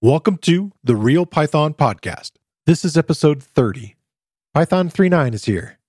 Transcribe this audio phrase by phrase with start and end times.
[0.00, 2.30] Welcome to the Real Python Podcast.
[2.66, 3.96] This is episode 30.
[4.54, 5.80] Python 3.9 is here.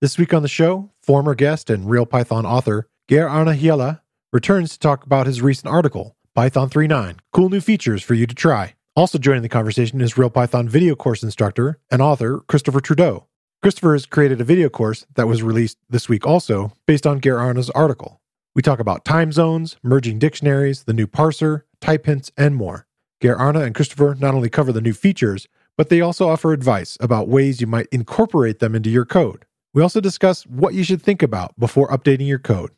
[0.00, 4.02] This week on the show, former guest and Real Python author Geir Arne Hjelle
[4.32, 8.36] returns to talk about his recent article, Python 3.9 Cool New Features for You to
[8.36, 8.74] Try.
[8.94, 13.26] Also joining the conversation is Real Python video course instructor and author Christopher Trudeau.
[13.62, 17.40] Christopher has created a video course that was released this week also based on Geir
[17.40, 18.20] Arne's article.
[18.54, 22.85] We talk about time zones, merging dictionaries, the new parser, type hints, and more.
[23.20, 26.98] Geir Arne and Christopher not only cover the new features, but they also offer advice
[27.00, 29.46] about ways you might incorporate them into your code.
[29.72, 32.70] We also discuss what you should think about before updating your code.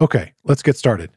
[0.00, 1.10] Okay, let's get started.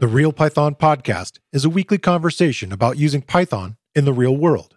[0.00, 4.76] The Real Python Podcast is a weekly conversation about using Python in the real world.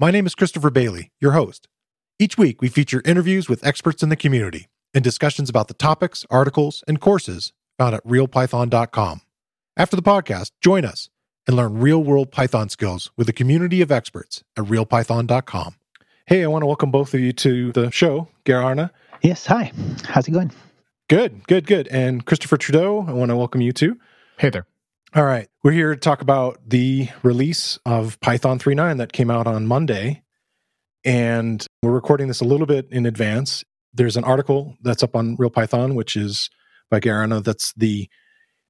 [0.00, 1.68] My name is Christopher Bailey, your host.
[2.18, 6.26] Each week, we feature interviews with experts in the community and discussions about the topics,
[6.28, 9.20] articles, and courses found at realpython.com.
[9.76, 11.08] After the podcast, join us
[11.46, 15.76] and learn real world Python skills with a community of experts at realpython.com.
[16.26, 18.90] Hey, I want to welcome both of you to the show, Geir Arne.
[19.22, 19.70] Yes, hi.
[20.02, 20.50] How's it going?
[21.08, 21.86] Good, good, good.
[21.88, 23.96] And Christopher Trudeau, I want to welcome you too.
[24.38, 24.66] Hey there.
[25.16, 25.48] All right.
[25.64, 30.22] We're here to talk about the release of Python 3.9 that came out on Monday.
[31.04, 33.64] And we're recording this a little bit in advance.
[33.92, 36.50] There's an article that's up on Real Python, which is
[36.88, 37.42] by Geir Arne.
[37.42, 38.08] That's the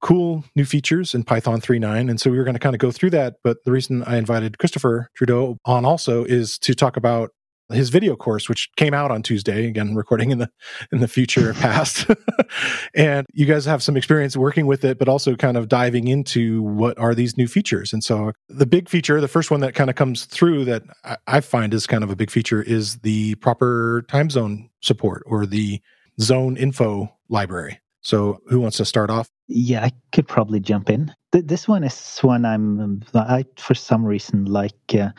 [0.00, 2.08] cool new features in Python 3.9.
[2.08, 3.34] And so we were going to kind of go through that.
[3.44, 7.32] But the reason I invited Christopher Trudeau on also is to talk about
[7.70, 9.66] his video course, which came out on Tuesday.
[9.66, 10.50] Again, recording in the
[10.92, 12.06] in the future past,
[12.94, 16.62] and you guys have some experience working with it, but also kind of diving into
[16.62, 17.92] what are these new features.
[17.92, 20.82] And so, the big feature, the first one that kind of comes through that
[21.26, 25.46] I find is kind of a big feature, is the proper time zone support or
[25.46, 25.80] the
[26.20, 27.80] zone info library.
[28.00, 29.28] So, who wants to start off?
[29.48, 31.12] Yeah, I could probably jump in.
[31.32, 34.74] This one is one I'm, I for some reason like.
[34.94, 35.10] Uh,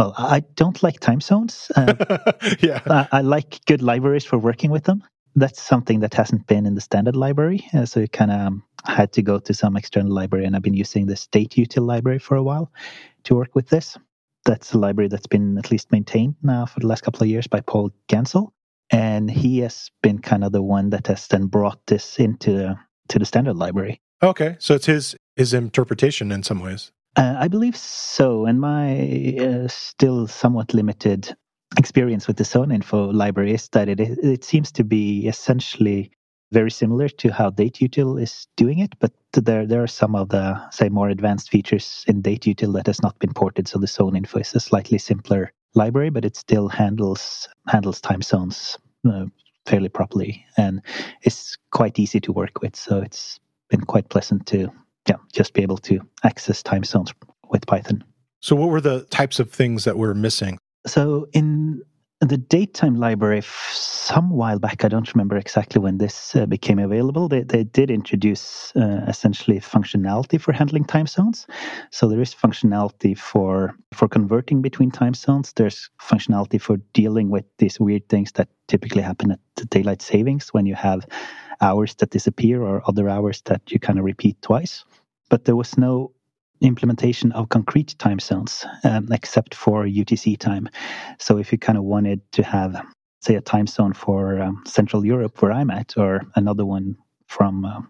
[0.00, 1.70] well, I don't like time zones.
[1.76, 1.92] Uh,
[2.60, 5.04] yeah, I, I, like good libraries for working with them.
[5.36, 8.62] That's something that hasn't been in the standard library, uh, so you kind of um,
[8.84, 12.36] had to go to some external library, and I've been using the dateutil library for
[12.36, 12.72] a while
[13.24, 13.98] to work with this.
[14.46, 17.46] That's a library that's been at least maintained now for the last couple of years
[17.46, 18.52] by Paul Ganssle,
[18.88, 22.74] and he has been kind of the one that has then brought this into
[23.08, 24.00] to the standard library.
[24.22, 26.90] Okay, so it's his his interpretation in some ways.
[27.16, 28.46] Uh, I believe so.
[28.46, 31.34] And my uh, still somewhat limited
[31.78, 36.12] experience with the Zone Info library is that it, it seems to be essentially
[36.52, 40.60] very similar to how dateutil is doing it, but there there are some of the
[40.70, 43.68] say more advanced features in dateutil that has not been ported.
[43.68, 48.22] So the Zone Info is a slightly simpler library, but it still handles handles time
[48.22, 48.78] zones
[49.08, 49.26] uh,
[49.66, 50.82] fairly properly and
[51.22, 52.74] is quite easy to work with.
[52.74, 53.38] So it's
[53.68, 54.72] been quite pleasant to
[55.10, 57.12] yeah, just be able to access time zones
[57.50, 58.04] with Python.
[58.40, 60.58] So, what were the types of things that were missing?
[60.86, 61.82] So, in
[62.20, 67.28] the datetime library, some while back, I don't remember exactly when this uh, became available.
[67.28, 71.46] They, they did introduce uh, essentially functionality for handling time zones.
[71.90, 75.52] So there is functionality for for converting between time zones.
[75.54, 80.66] There's functionality for dealing with these weird things that typically happen at daylight savings when
[80.66, 81.06] you have
[81.60, 84.84] hours that disappear or other hours that you kind of repeat twice.
[85.30, 86.12] But there was no
[86.60, 90.68] implementation of concrete time zones um, except for UTC time.
[91.18, 92.84] So if you kind of wanted to have,
[93.22, 96.96] say, a time zone for um, Central Europe where I'm at, or another one
[97.26, 97.80] from, uh,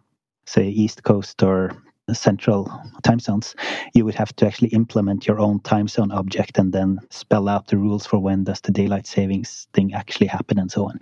[0.47, 1.77] say, East Coast or
[2.13, 2.71] central
[3.03, 3.55] time zones,
[3.95, 7.69] you would have to actually implement your own time zone object and then spell out
[7.69, 10.99] the rules for when does the daylight savings thing actually happen and so on,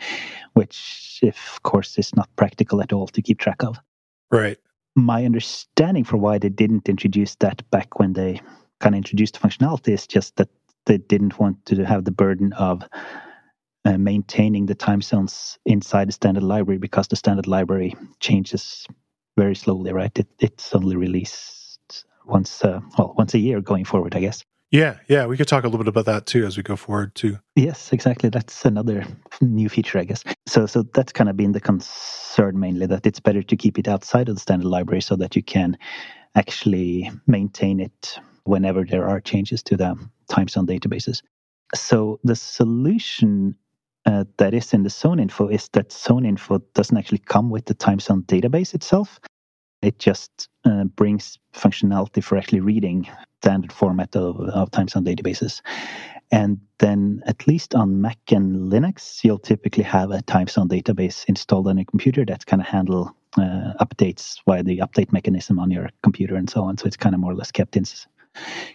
[0.52, 3.78] which, of course, is not practical at all to keep track of.
[4.30, 4.58] Right
[4.98, 8.40] my understanding for why they didn't introduce that back when they
[8.80, 10.48] kind of introduced the functionality is just that
[10.86, 12.82] they didn't want to have the burden of
[13.84, 18.86] uh, maintaining the time zones inside the standard library because the standard library changes
[19.36, 20.16] very slowly, right?
[20.18, 24.42] It, it's only released once, uh, well, once a year going forward, I guess.
[24.70, 27.14] Yeah, yeah, we could talk a little bit about that too as we go forward
[27.14, 27.38] too.
[27.56, 28.28] Yes, exactly.
[28.28, 29.06] That's another
[29.40, 30.22] new feature, I guess.
[30.46, 33.88] So, so that's kind of been the concern mainly that it's better to keep it
[33.88, 35.78] outside of the standard library so that you can
[36.34, 39.96] actually maintain it whenever there are changes to the
[40.28, 41.22] time zone databases.
[41.74, 43.56] So, the solution
[44.06, 47.66] uh, that is in the zone info is that zone info doesn't actually come with
[47.66, 49.18] the time zone database itself.
[49.82, 53.08] It just uh, brings functionality for actually reading
[53.42, 55.60] standard format of, of databases.
[56.30, 61.24] And then, at least on Mac and Linux, you'll typically have a time zone database
[61.26, 65.70] installed on your computer that's kind of handle uh, updates via the update mechanism on
[65.70, 66.76] your computer and so on.
[66.76, 67.84] So it's kind of more or less kept in,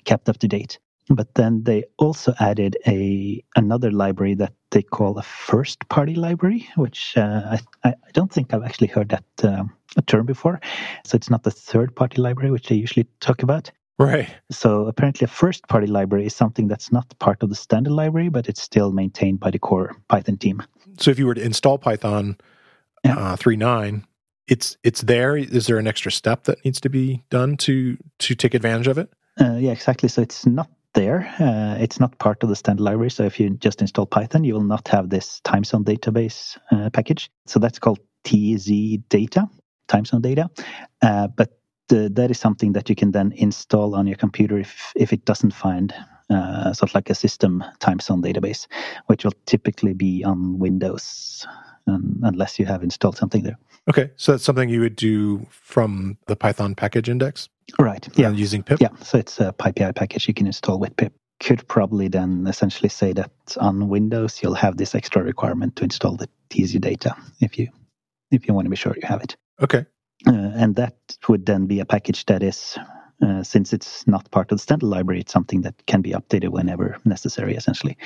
[0.05, 0.79] kept up to date.
[1.09, 6.67] But then they also added a another library that they call a first party library,
[6.75, 9.65] which uh, I, I don't think I've actually heard that uh,
[9.97, 10.61] a term before.
[11.05, 13.69] So it's not the third party library, which they usually talk about.
[14.00, 14.29] Right.
[14.51, 18.29] So apparently, a first party library is something that's not part of the standard library,
[18.29, 20.63] but it's still maintained by the core Python team.
[21.00, 22.38] So if you were to install Python
[23.03, 23.17] yeah.
[23.17, 24.03] uh, 3.9,
[24.47, 25.38] it's it's there.
[25.38, 28.97] Is there an extra step that needs to be done to to take advantage of
[28.97, 29.09] it?
[29.39, 30.09] Uh, yeah, exactly.
[30.09, 31.34] So it's not there.
[31.40, 33.12] Uh, it's not part of the standard library.
[33.12, 36.90] So if you just install Python, you will not have this time zone database uh,
[36.90, 37.30] package.
[37.45, 39.50] So that's called TZ data,
[39.88, 40.50] time zone data.
[41.01, 41.57] Uh, but
[41.90, 45.54] that is something that you can then install on your computer if, if it doesn't
[45.54, 45.94] find
[46.30, 48.68] uh, sort of like a system time zone database,
[49.07, 51.46] which will typically be on Windows
[51.88, 53.57] um, unless you have installed something there.
[53.89, 57.50] Okay, so that's something you would do from the Python package index?
[57.80, 58.07] Right.
[58.18, 58.30] Yeah.
[58.31, 58.80] using pip?
[58.80, 58.89] Yeah.
[59.01, 61.13] So it's a PyPI package you can install with pip.
[61.39, 66.15] Could probably then essentially say that on Windows you'll have this extra requirement to install
[66.15, 67.68] the TZ data if you
[68.31, 69.35] if you want to be sure you have it.
[69.62, 69.86] Okay.
[70.25, 70.95] Uh, and that
[71.27, 72.77] would then be a package that is,
[73.21, 76.50] uh, since it's not part of the standard library, it's something that can be updated
[76.50, 77.97] whenever necessary, essentially.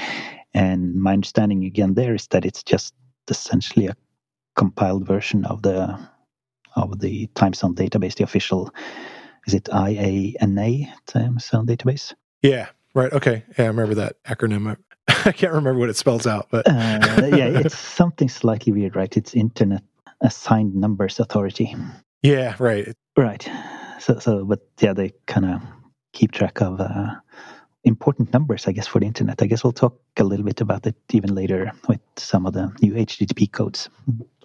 [0.54, 2.94] And my understanding again there is that it's just
[3.30, 3.96] essentially a
[4.58, 5.98] compiled version of the
[6.76, 8.74] of the time zone database, the official
[9.48, 12.14] is it IANA time zone database?
[12.42, 13.12] Yeah, right.
[13.14, 14.76] Okay, yeah, I remember that acronym.
[15.08, 16.72] I can't remember what it spells out, but uh,
[17.32, 19.16] yeah, it's something slightly weird, right?
[19.16, 19.84] It's Internet
[20.22, 21.74] Assigned Numbers Authority.
[22.22, 22.94] Yeah, right.
[23.16, 23.50] Right.
[24.00, 25.62] So, so, but yeah, they kind of
[26.14, 27.16] keep track of uh,
[27.84, 29.42] important numbers, I guess, for the internet.
[29.42, 32.72] I guess we'll talk a little bit about it even later with some of the
[32.82, 33.90] new HTTP codes,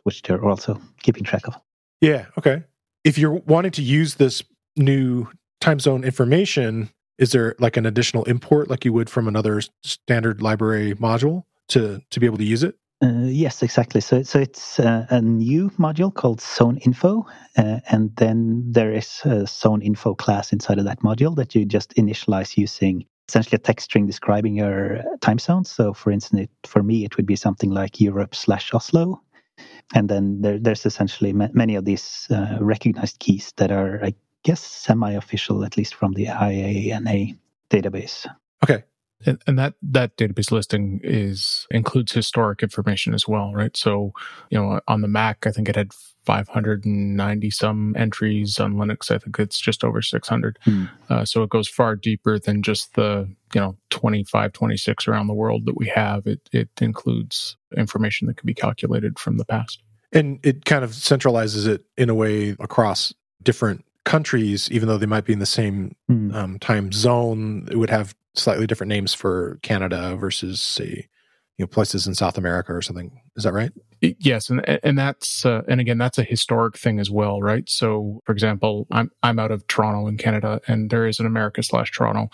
[0.04, 1.56] which they're also keeping track of.
[2.00, 2.26] Yeah.
[2.38, 2.62] Okay.
[3.04, 4.42] If you're wanting to use this
[4.76, 5.28] new
[5.60, 10.42] time zone information, is there like an additional import like you would from another standard
[10.42, 12.76] library module to to be able to use it?
[13.02, 14.00] Uh, yes, exactly.
[14.00, 17.26] So, so it's uh, a new module called Zone Info,
[17.58, 21.64] uh, and then there is a Zone Info class inside of that module that you
[21.64, 25.64] just initialize using essentially a text string describing your time zone.
[25.64, 29.20] So, for instance, it, for me, it would be something like Europe slash Oslo,
[29.94, 34.14] and then there, there's essentially ma- many of these uh, recognized keys that are, I
[34.42, 37.38] guess, semi-official, at least from the IANA
[37.70, 38.26] database.
[38.64, 38.84] Okay,
[39.24, 43.76] and, and that that database listing is includes historic information as well, right?
[43.76, 44.12] So,
[44.50, 45.92] you know, on the Mac, I think it had
[46.24, 48.58] 590 some entries.
[48.58, 50.58] On Linux, I think it's just over 600.
[50.62, 50.84] Hmm.
[51.08, 55.34] Uh, so it goes far deeper than just the you know 25, 26 around the
[55.34, 56.26] world that we have.
[56.26, 59.82] It it includes information that can be calculated from the past,
[60.12, 65.06] and it kind of centralizes it in a way across different countries, even though they
[65.06, 66.34] might be in the same mm.
[66.34, 71.08] um, time zone, it would have slightly different names for Canada versus, say,
[71.58, 73.20] you know, places in South America or something.
[73.36, 73.72] Is that right?
[74.00, 77.68] Yes, and and that's uh, and again that's a historic thing as well, right?
[77.68, 81.62] So, for example, I'm I'm out of Toronto in Canada, and there is an America
[81.62, 82.28] slash Toronto,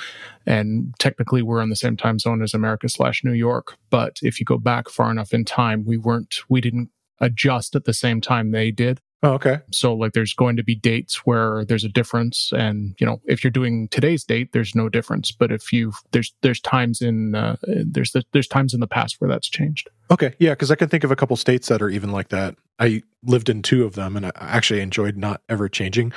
[0.47, 3.77] and technically we're on the same time zone as America slash New York.
[3.91, 7.85] But if you go back far enough in time, we weren't we didn't adjust at
[7.85, 9.01] the same time they did.
[9.23, 9.59] Oh, okay.
[9.73, 13.43] So like there's going to be dates where there's a difference and you know if
[13.43, 17.57] you're doing today's date there's no difference but if you there's there's times in uh,
[17.63, 19.91] there's there's times in the past where that's changed.
[20.11, 20.35] Okay.
[20.39, 22.55] Yeah, cuz I can think of a couple states that are even like that.
[22.79, 26.13] I lived in two of them and I actually enjoyed not ever changing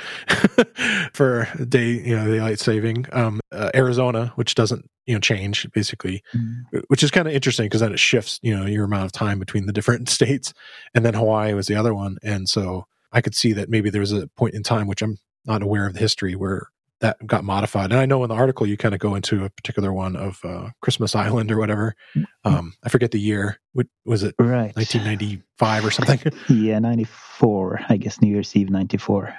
[1.12, 3.06] for day, you know, daylight saving.
[3.10, 6.78] Um uh, Arizona, which doesn't, you know, change basically, mm-hmm.
[6.86, 9.40] which is kind of interesting because then it shifts, you know, your amount of time
[9.40, 10.54] between the different states
[10.94, 14.00] and then Hawaii was the other one and so I could see that maybe there
[14.00, 16.68] was a point in time, which I'm not aware of the history, where
[17.02, 17.90] that got modified.
[17.90, 20.38] And I know in the article you kind of go into a particular one of
[20.44, 21.94] uh, Christmas Island or whatever.
[22.16, 22.54] Mm-hmm.
[22.54, 23.60] Um, I forget the year.
[23.72, 24.34] What was it?
[24.38, 26.32] Right, 1995 or something.
[26.48, 27.80] yeah, 94.
[27.88, 29.34] I guess New Year's Eve 94.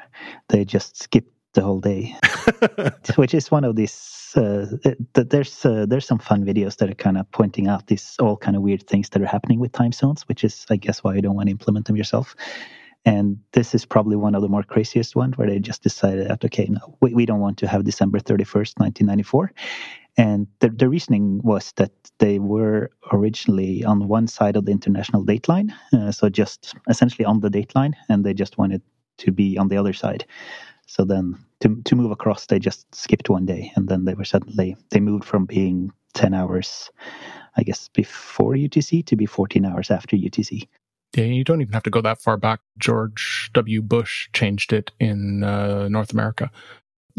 [0.49, 2.15] They just skipped the whole day,
[3.15, 4.33] which is one of these.
[4.35, 4.65] Uh,
[5.13, 8.57] there's uh, there's some fun videos that are kind of pointing out these all kind
[8.57, 11.21] of weird things that are happening with time zones, which is I guess why you
[11.21, 12.35] don't want to implement them yourself.
[13.05, 16.45] And this is probably one of the more craziest ones where they just decided that,
[16.45, 19.51] okay, no, we, we don't want to have December 31st, 1994.
[20.15, 25.25] And the, the reasoning was that they were originally on one side of the international
[25.25, 28.81] dateline, uh, so just essentially on the dateline, and they just wanted
[29.17, 30.25] to be on the other side.
[30.85, 34.25] So then to to move across, they just skipped one day, and then they were
[34.25, 36.91] suddenly they moved from being ten hours,
[37.57, 40.67] I guess, before UTC to be fourteen hours after UTC.
[41.15, 42.61] Yeah, you don't even have to go that far back.
[42.79, 43.81] George W.
[43.81, 46.51] Bush changed it in uh, North America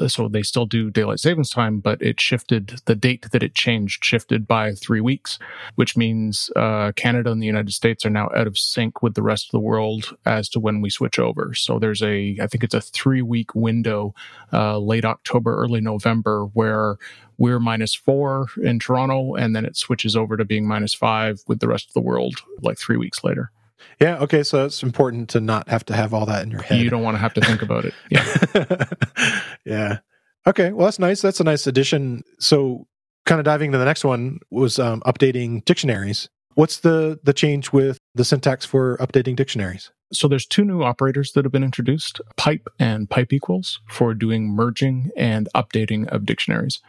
[0.08, 4.04] so they still do daylight savings time, but it shifted the date that it changed
[4.04, 5.38] shifted by three weeks,
[5.76, 9.22] which means uh, Canada and the United States are now out of sync with the
[9.22, 11.54] rest of the world as to when we switch over.
[11.54, 14.14] So there's a, I think it's a three week window,
[14.52, 16.96] uh, late October, early November, where
[17.38, 21.60] we're minus four in Toronto, and then it switches over to being minus five with
[21.60, 23.50] the rest of the world like three weeks later.
[24.00, 24.18] Yeah.
[24.18, 24.42] Okay.
[24.42, 26.80] So it's important to not have to have all that in your head.
[26.80, 27.94] You don't want to have to think about it.
[28.10, 28.84] Yeah.
[29.64, 29.98] yeah.
[30.46, 30.72] Okay.
[30.72, 31.20] Well, that's nice.
[31.22, 32.22] That's a nice addition.
[32.38, 32.86] So,
[33.26, 36.28] kind of diving into the next one was um, updating dictionaries.
[36.54, 39.90] What's the the change with the syntax for updating dictionaries?
[40.12, 44.48] So there's two new operators that have been introduced, pipe and pipe equals for doing
[44.48, 46.80] merging and updating of dictionaries.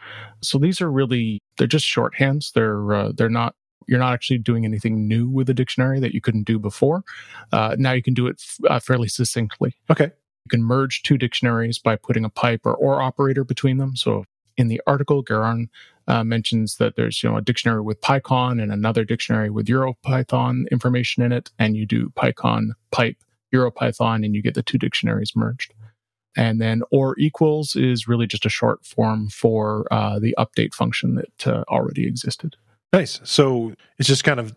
[0.42, 2.52] So these are really they're just shorthands.
[2.52, 3.54] They're uh, they're not
[3.86, 7.04] you're not actually doing anything new with a dictionary that you couldn't do before.
[7.52, 9.74] Uh, now you can do it f- uh, fairly succinctly.
[9.90, 10.04] Okay.
[10.04, 13.96] You can merge two dictionaries by putting a pipe or or operator between them.
[13.96, 14.24] So
[14.56, 15.68] in the article, Geir Arne
[16.08, 20.70] uh, mentions that there's you know a dictionary with PyCon and another dictionary with EuroPython
[20.70, 23.16] information in it, and you do PyCon pipe
[23.54, 25.74] EuroPython, and you get the two dictionaries merged.
[26.36, 31.14] And then or equals is really just a short form for uh, the update function
[31.14, 32.56] that uh, already existed.
[32.92, 33.20] Nice.
[33.24, 34.56] So it's just kind of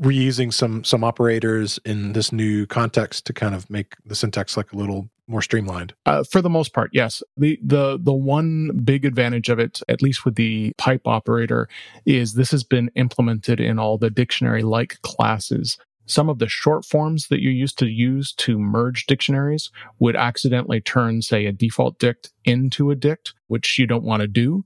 [0.00, 4.72] reusing some some operators in this new context to kind of make the syntax like
[4.72, 5.94] a little more streamlined.
[6.04, 7.22] Uh, for the most part, yes.
[7.36, 11.68] The the the one big advantage of it, at least with the pipe operator,
[12.04, 15.78] is this has been implemented in all the dictionary like classes.
[16.06, 20.80] Some of the short forms that you used to use to merge dictionaries would accidentally
[20.80, 24.64] turn, say, a default dict into a dict, which you don't want to do.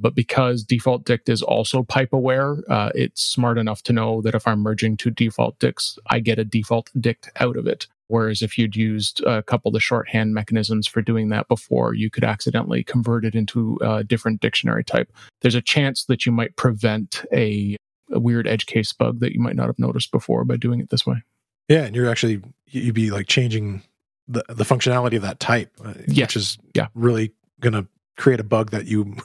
[0.00, 4.34] But because default dict is also pipe aware, uh, it's smart enough to know that
[4.34, 7.86] if I'm merging two default dicts, I get a default dict out of it.
[8.08, 12.10] Whereas if you'd used a couple of the shorthand mechanisms for doing that before, you
[12.10, 15.12] could accidentally convert it into a different dictionary type.
[15.42, 17.76] There's a chance that you might prevent a,
[18.10, 20.90] a weird edge case bug that you might not have noticed before by doing it
[20.90, 21.22] this way.
[21.68, 23.82] Yeah, and you're actually you'd be like changing
[24.26, 26.24] the the functionality of that type, uh, yeah.
[26.24, 26.88] which is yeah.
[26.94, 27.86] really going to
[28.20, 29.04] create a bug that you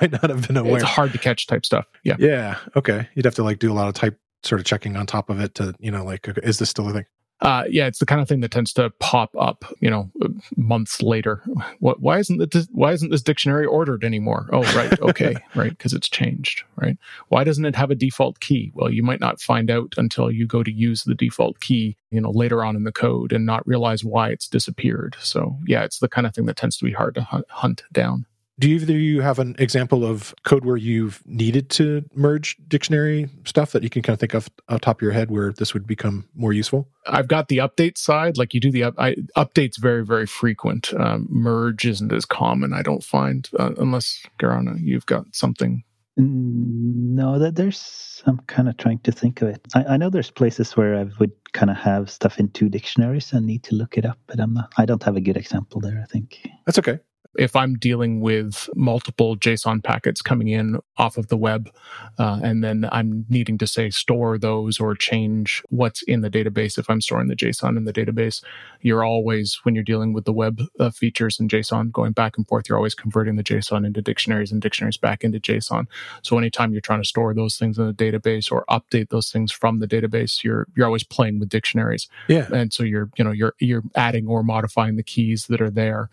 [0.00, 0.76] might not have been aware.
[0.76, 1.86] It's hard to catch type stuff.
[2.02, 2.16] Yeah.
[2.18, 2.58] Yeah.
[2.74, 3.08] Okay.
[3.14, 5.38] You'd have to like do a lot of type sort of checking on top of
[5.38, 7.04] it to, you know, like, is this still a thing?
[7.42, 10.08] Uh, yeah, it's the kind of thing that tends to pop up, you know,
[10.56, 11.42] months later.
[11.80, 12.00] What?
[12.00, 12.68] Why isn't this?
[12.70, 14.48] Why isn't this dictionary ordered anymore?
[14.52, 16.96] Oh, right, okay, right, because it's changed, right?
[17.28, 18.70] Why doesn't it have a default key?
[18.74, 22.20] Well, you might not find out until you go to use the default key, you
[22.20, 25.16] know, later on in the code and not realize why it's disappeared.
[25.18, 27.82] So, yeah, it's the kind of thing that tends to be hard to hunt, hunt
[27.92, 28.26] down.
[28.58, 33.72] Do either you have an example of code where you've needed to merge dictionary stuff
[33.72, 35.86] that you can kind of think of off top of your head where this would
[35.86, 36.88] become more useful?
[37.06, 40.92] I've got the update side, like you do the up, I, updates very very frequent.
[40.94, 45.82] Um, merge isn't as common, I don't find, uh, unless Geir Arne, you've got something.
[46.18, 48.22] No, that there's.
[48.26, 49.66] I'm kind of trying to think of it.
[49.74, 53.32] I, I know there's places where I would kind of have stuff in two dictionaries
[53.32, 54.70] and need to look it up, but I'm not.
[54.76, 55.98] I don't have a good example there.
[56.02, 56.98] I think that's okay
[57.36, 61.70] if I'm dealing with multiple JSON packets coming in off of the web,
[62.18, 66.78] uh, and then I'm needing to say store those or change what's in the database,
[66.78, 68.42] if I'm storing the JSON in the database,
[68.80, 72.46] you're always, when you're dealing with the web uh, features in JSON going back and
[72.46, 75.86] forth, you're always converting the JSON into dictionaries and dictionaries back into JSON.
[76.22, 79.52] So anytime you're trying to store those things in the database or update those things
[79.52, 82.08] from the database, you're, you're always playing with dictionaries.
[82.28, 82.48] Yeah.
[82.52, 86.10] And so you're, you know, you're, you're adding or modifying the keys that are there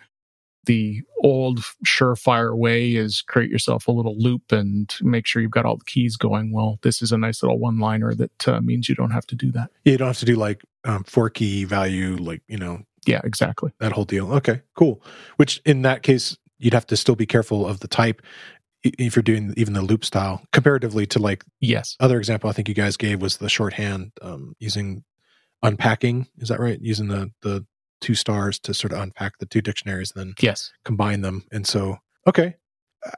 [0.70, 5.66] the old surefire way is create yourself a little loop and make sure you've got
[5.66, 6.54] all the keys going.
[6.54, 9.36] Well, this is a nice little one liner that uh, means you don't have to
[9.36, 9.72] do that.
[9.84, 12.84] You don't have to do like um, for key value, like, you know.
[13.08, 13.72] Yeah, exactly.
[13.80, 14.32] That whole deal.
[14.34, 15.02] Okay, cool.
[15.38, 18.22] Which in that case, you'd have to still be careful of the type
[18.84, 22.70] if you're doing even the loop style comparatively to like yes other example i think
[22.70, 25.04] you guys gave was the shorthand um, using
[25.62, 27.66] unpacking is that right using the the
[28.02, 31.46] two stars to sort of unpack the two dictionaries, and then yes, combine them.
[31.52, 32.56] And so, okay,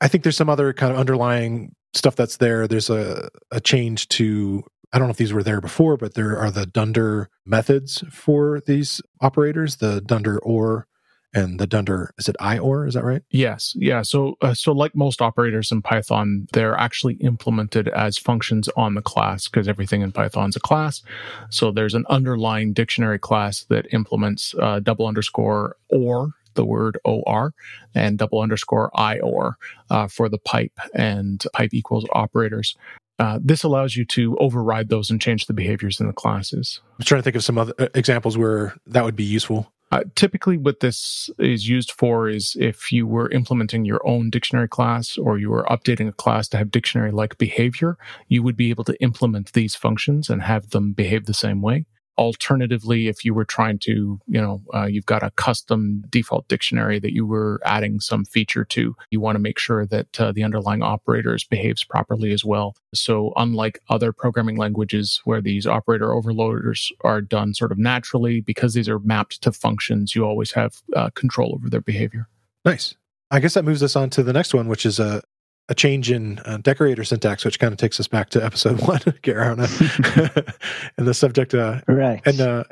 [0.01, 2.67] I think there's some other kind of underlying stuff that's there.
[2.67, 6.37] There's a a change to I don't know if these were there before, but there
[6.37, 10.87] are the Dunder methods for these operators, the Dunder or
[11.33, 12.87] and the dunder is it IOR?
[12.87, 13.23] Is that right?
[13.29, 13.73] Yes.
[13.77, 14.01] Yeah.
[14.01, 19.01] So, uh, so like most operators in Python, they're actually implemented as functions on the
[19.01, 21.01] class because everything in Python is a class.
[21.49, 27.53] So there's an underlying dictionary class that implements uh, double underscore or the word or
[27.95, 29.57] and double underscore ior
[29.89, 32.75] uh, for the pipe and pipe equals operators.
[33.19, 36.81] Uh, this allows you to override those and change the behaviors in the classes.
[36.99, 39.71] I'm trying to think of some other uh, examples where that would be useful.
[39.91, 44.67] Uh, typically, what this is used for is if you were implementing your own dictionary
[44.67, 47.97] class or you were updating a class to have dictionary like behavior,
[48.29, 51.85] you would be able to implement these functions and have them behave the same way.
[52.21, 56.99] Alternatively, if you were trying to, you know, uh, you've got a custom default dictionary
[56.99, 60.43] that you were adding some feature to, you want to make sure that uh, the
[60.43, 62.75] underlying operators behaves properly as well.
[62.93, 68.75] So, unlike other programming languages where these operator overloaders are done sort of naturally, because
[68.75, 72.27] these are mapped to functions, you always have uh, control over their behavior.
[72.63, 72.93] Nice.
[73.31, 75.23] I guess that moves us on to the next one, which is a
[75.69, 79.01] a change in uh, decorator syntax, which kind of takes us back to episode one,
[79.21, 79.59] Geir Arne,
[80.97, 81.53] and the subject.
[81.53, 82.21] Uh, right.
[82.25, 82.63] And uh,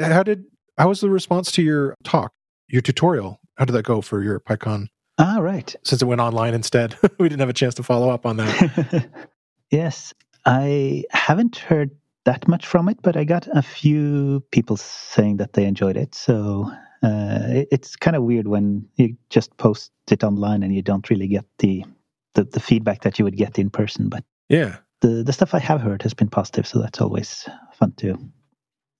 [0.00, 0.44] how did
[0.78, 2.32] how was the response to your talk,
[2.68, 3.40] your tutorial?
[3.56, 4.88] How did that go for your PyCon?
[5.18, 5.74] Ah, right.
[5.82, 9.08] Since it went online instead, we didn't have a chance to follow up on that.
[9.70, 10.12] yes,
[10.44, 11.90] I haven't heard
[12.24, 16.14] that much from it, but I got a few people saying that they enjoyed it.
[16.14, 16.70] So
[17.02, 21.08] uh, it, it's kind of weird when you just post it online and you don't
[21.08, 21.84] really get the
[22.36, 24.08] the, the feedback that you would get in person.
[24.08, 27.92] But yeah, the the stuff I have heard has been positive, so that's always fun
[27.96, 28.16] to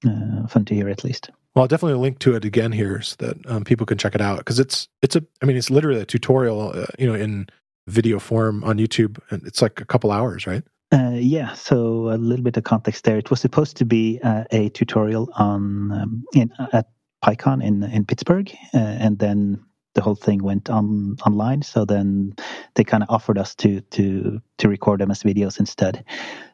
[0.06, 1.30] uh, fun to hear at least.
[1.54, 4.20] Well, I'll definitely link to it again here so that um, people can check it
[4.20, 7.46] out because it's it's a I mean it's literally a tutorial, uh, you know, in
[7.86, 10.64] video form on YouTube, and it's like a couple hours, right?
[10.92, 13.18] Uh, yeah, so a little bit of context there.
[13.18, 16.88] It was supposed to be uh, a tutorial on um, in at
[17.24, 19.64] PyCon in in Pittsburgh, uh, and then
[19.96, 21.62] the whole thing went on online.
[21.62, 22.34] So then
[22.76, 26.04] they kind of offered us to to to record them as videos instead.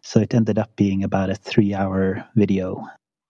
[0.03, 2.87] So it ended up being about a three hour video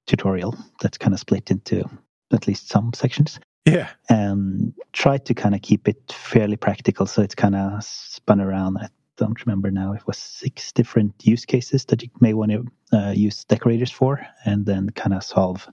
[0.06, 1.84] tutorial that's kind of split into
[2.32, 3.40] at least some sections.
[3.64, 3.88] Yeah.
[4.08, 7.06] And tried to kind of keep it fairly practical.
[7.06, 8.78] So it's kind of spun around.
[8.78, 9.92] I don't remember now.
[9.92, 14.26] It was six different use cases that you may want to uh, use decorators for,
[14.44, 15.68] and then kind of solve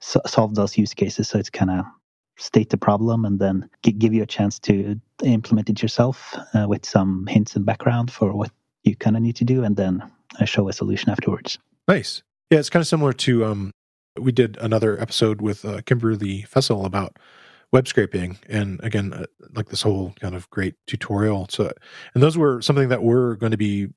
[0.00, 1.28] so, solve those use cases.
[1.28, 1.84] So it's kind of
[2.36, 6.84] state the problem and then give you a chance to implement it yourself uh, with
[6.84, 8.50] some hints and background for what
[8.84, 10.02] you kind of need to do and then
[10.40, 11.58] uh, show a solution afterwards.
[11.88, 12.22] Nice.
[12.50, 13.72] Yeah, it's kind of similar to um,
[14.18, 17.18] we did another episode with uh, Kimberly Fessel about
[17.72, 21.70] web scraping and again uh, like this whole kind of great tutorial so
[22.14, 23.88] and those were something that were going to be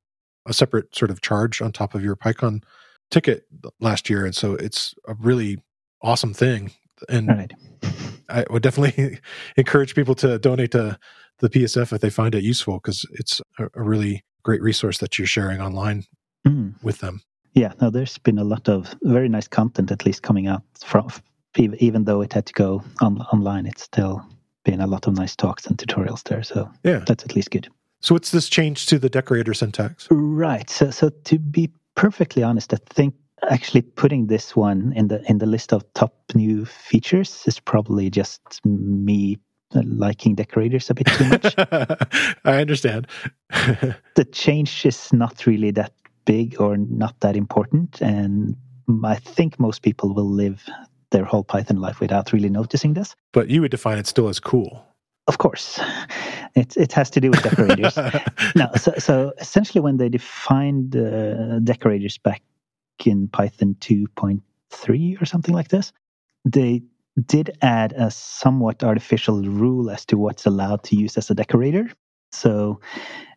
[0.47, 2.63] a separate sort of charge on top of your pycon
[3.11, 3.45] ticket
[3.79, 5.59] last year and so it's a really
[6.01, 6.71] awesome thing
[7.07, 7.53] and right.
[8.29, 9.19] I would definitely
[9.57, 10.99] encourage people to donate to
[11.39, 15.17] the PSF if they find it useful because it's a, a, really great resource that
[15.17, 16.03] you're sharing online
[16.45, 16.73] mm.
[16.83, 17.21] with them.
[17.53, 21.09] Yeah, no, there's been a lot of very nice content at least coming out from
[21.57, 23.65] even though it had to go on, online.
[23.65, 24.23] It's still
[24.63, 27.67] been a lot of nice talks and tutorials there, so yeah, that's at least good.
[28.01, 30.07] So, what's this change to the decorator syntax?
[30.11, 30.69] Right.
[30.69, 33.13] So, so to be perfectly honest, I think
[33.49, 38.09] actually putting this one in the in the list of top new features is probably
[38.09, 39.37] just me
[39.73, 41.53] liking decorators a bit too much.
[42.45, 43.07] I understand.
[43.49, 45.93] the change is not really that
[46.25, 48.55] big or not that important, and
[49.03, 50.67] I think most people will live
[51.11, 53.15] their whole Python life without really noticing this.
[53.31, 54.85] But you would define it still as cool.
[55.27, 55.79] Of course,
[56.55, 57.95] it it has to do with decorators.
[58.55, 62.41] no, so, so essentially, when they defined uh, decorators back
[63.07, 65.91] in Python 2.3 or something like this,
[66.45, 66.83] they
[67.25, 71.89] did add a somewhat artificial rule as to what's allowed to use as a decorator.
[72.31, 72.79] So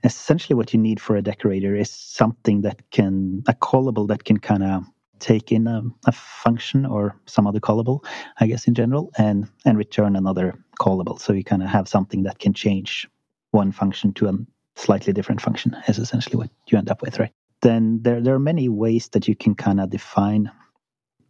[0.05, 4.38] essentially what you need for a decorator is something that can, a callable that can
[4.38, 4.85] kind of
[5.18, 8.05] take in a, a, function or some other callable,
[8.40, 11.20] I guess in general, and, and return another callable.
[11.20, 13.09] So you kind of have something that can change
[13.53, 14.33] one function to a
[14.75, 17.33] slightly different function is essentially what you end up with, right?
[17.62, 20.51] Then there, there are many ways that you can kind of define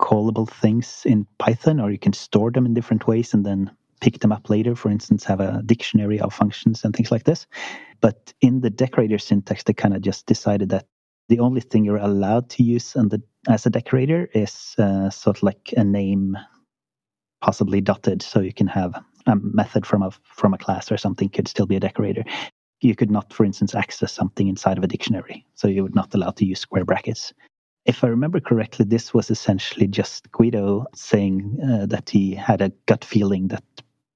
[0.01, 4.19] callable things in Python, or you can store them in different ways and then pick
[4.19, 4.75] them up later.
[4.75, 7.47] For instance, have a dictionary of functions and things like this.
[8.01, 10.87] But in the decorator syntax, they kind of just decided that
[11.29, 15.43] the only thing you're allowed to use the, as a decorator is uh, sort of
[15.45, 16.37] like a name,
[17.41, 21.29] possibly dotted, so you can have a method from a from a class or something
[21.29, 22.25] could still be a decorator
[22.83, 25.47] you could not, for instance, access something inside of a dictionary.
[25.55, 27.33] So you would not allow to use square brackets.
[27.85, 32.73] If I remember correctly, this was essentially just Guido saying uh, that he had a
[32.87, 33.65] gut feeling that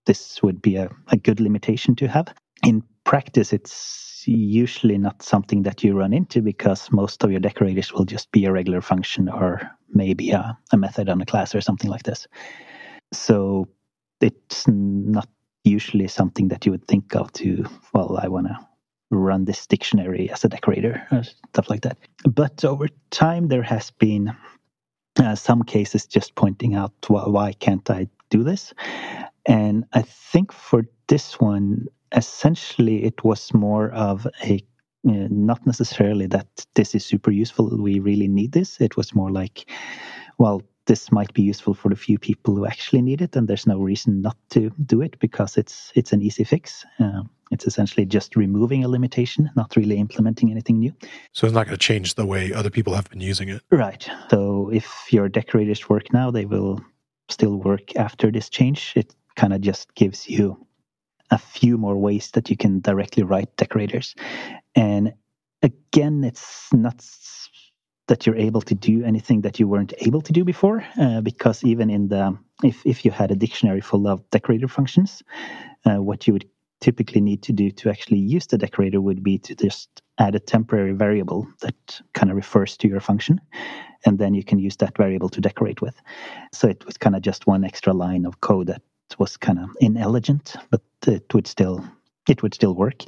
[0.04, 2.32] this would be a, a good limitation to have.
[2.64, 7.92] In practice, it's usually not something that you run into because most of your decorators
[7.92, 11.60] will just be a regular function or maybe a, a method on a class or
[11.60, 12.26] something like this.
[13.12, 13.68] So
[14.20, 15.28] it's not
[15.66, 18.58] usually something that you would think of to, well, I want to
[19.10, 21.98] run this dictionary as a decorator or stuff like that.
[22.24, 24.34] But over time, there has been
[25.18, 28.74] uh, some cases just pointing out why, why can't I do this?
[29.46, 34.64] And I think for this one, essentially, it was more of a
[35.08, 37.80] uh, not necessarily that this is super useful.
[37.80, 38.80] We really need this.
[38.80, 39.70] It was more like,
[40.38, 43.66] well, this might be useful for the few people who actually need it, and there's
[43.66, 46.84] no reason not to do it because it's it's an easy fix.
[46.98, 47.22] Uh,
[47.52, 50.92] it's essentially just removing a limitation, not really implementing anything new.
[51.32, 53.62] So it's not going to change the way other people have been using it.
[53.70, 54.08] Right.
[54.30, 56.80] So if your decorators work now, they will
[57.28, 58.92] still work after this change.
[58.96, 60.66] It kind of just gives you
[61.30, 64.14] a few more ways that you can directly write decorators.
[64.74, 65.12] And
[65.62, 67.00] again, it's not
[68.08, 71.64] that you're able to do anything that you weren't able to do before, uh, because
[71.64, 75.22] even in the if if you had a dictionary full of decorator functions,
[75.84, 76.48] uh, what you would
[76.80, 80.38] typically need to do to actually use the decorator would be to just add a
[80.38, 83.40] temporary variable that kind of refers to your function,
[84.04, 86.00] and then you can use that variable to decorate with.
[86.52, 88.82] So it was kind of just one extra line of code that
[89.18, 91.84] was kind of inelegant, but it would still
[92.28, 93.02] it would still work.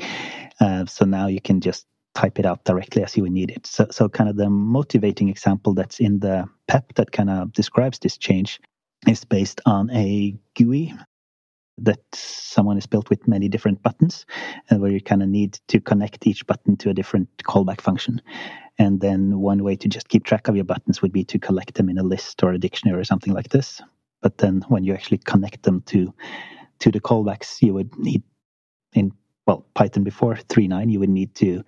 [0.61, 1.87] Uh, so now you can just
[2.19, 3.65] type it out directly as you would need it.
[3.65, 8.01] So, so kind of the motivating example that's in the PEP that kind of describes
[8.01, 8.61] this change
[9.07, 10.95] is based on a GUI
[11.81, 14.27] that someone has built with many different buttons,
[14.69, 18.21] and where you kind of need to connect each button to a different callback function.
[18.81, 21.75] And then one way to just keep track of your buttons would be to collect
[21.75, 23.81] them in a list or a dictionary or something like this.
[24.23, 26.13] But then when you actually connect them to
[26.81, 28.23] to the callbacks, you would need
[28.93, 29.13] in
[29.49, 31.65] well Python before 3.9, you would need to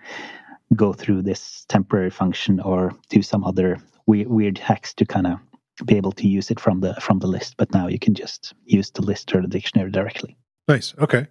[0.77, 5.39] go through this temporary function or do some other weird, weird hacks to kind of
[5.87, 7.57] be able to use it from the from the list.
[7.57, 10.37] But now you can just use the list or the dictionary directly.
[10.69, 10.95] Nice.
[10.99, 11.27] Okay.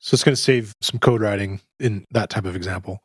[0.00, 3.00] So it's going to save some code writing in that type of example.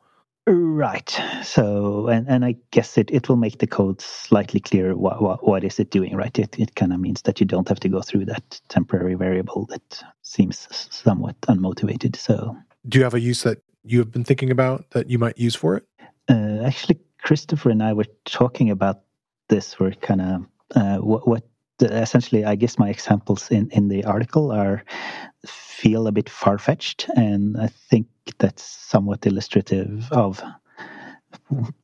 [0.46, 1.08] Right.
[1.44, 4.96] So, and, and I guess it, it will make the code slightly clearer.
[4.96, 6.36] What, what, what is it doing, right?
[6.38, 9.66] It, it kind of means that you don't have to go through that temporary variable
[9.66, 12.16] that seems somewhat unmotivated.
[12.16, 12.56] So,
[12.88, 15.54] do you have a use that you have been thinking about that you might use
[15.54, 15.84] for it?
[16.28, 19.00] Uh, actually, Christopher and I were talking about
[19.48, 19.78] this.
[19.78, 21.44] We're kind of uh, what, what
[21.80, 24.84] essentially, I guess my examples in, in the article are
[25.46, 28.06] feel a bit far fetched, and I think
[28.38, 30.42] that's somewhat illustrative of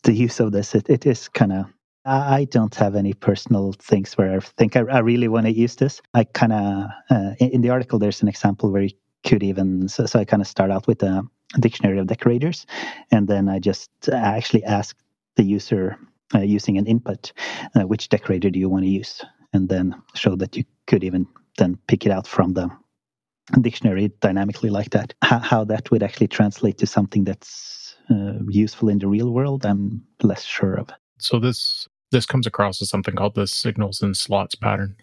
[0.02, 0.74] the use of this.
[0.74, 1.66] It, it is kind of
[2.04, 5.74] I don't have any personal things where I think I, I really want to use
[5.74, 6.00] this.
[6.14, 8.90] I kind of uh, in, in, the article there's an example where you
[9.26, 11.22] could even so, so I kind of start out with a
[11.60, 12.66] dictionary of decorators,
[13.10, 14.96] and then I just actually ask
[15.36, 15.98] the user
[16.34, 17.32] uh, using an input,
[17.74, 21.26] uh, which decorator do you want to use, and then show that you could even
[21.58, 22.68] then pick it out from the
[23.60, 25.14] dictionary dynamically like that.
[25.22, 29.64] How, how that would actually translate to something that's uh, useful in the real world,
[29.64, 30.90] I'm less sure of.
[31.18, 34.96] So this this comes across as something called the signals and slots pattern,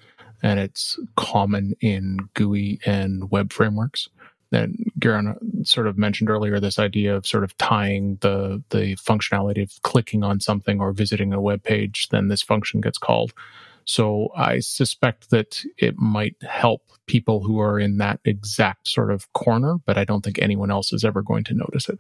[0.44, 4.10] and it's common in GUI and web frameworks
[4.54, 8.96] that Geir Arne sort of mentioned earlier, this idea of sort of tying the the
[8.98, 13.34] functionality of clicking on something or visiting a web page, then this function gets called.
[13.86, 19.32] So I suspect that it might help people who are in that exact sort of
[19.34, 22.00] corner, but I don't think anyone else is ever going to notice it.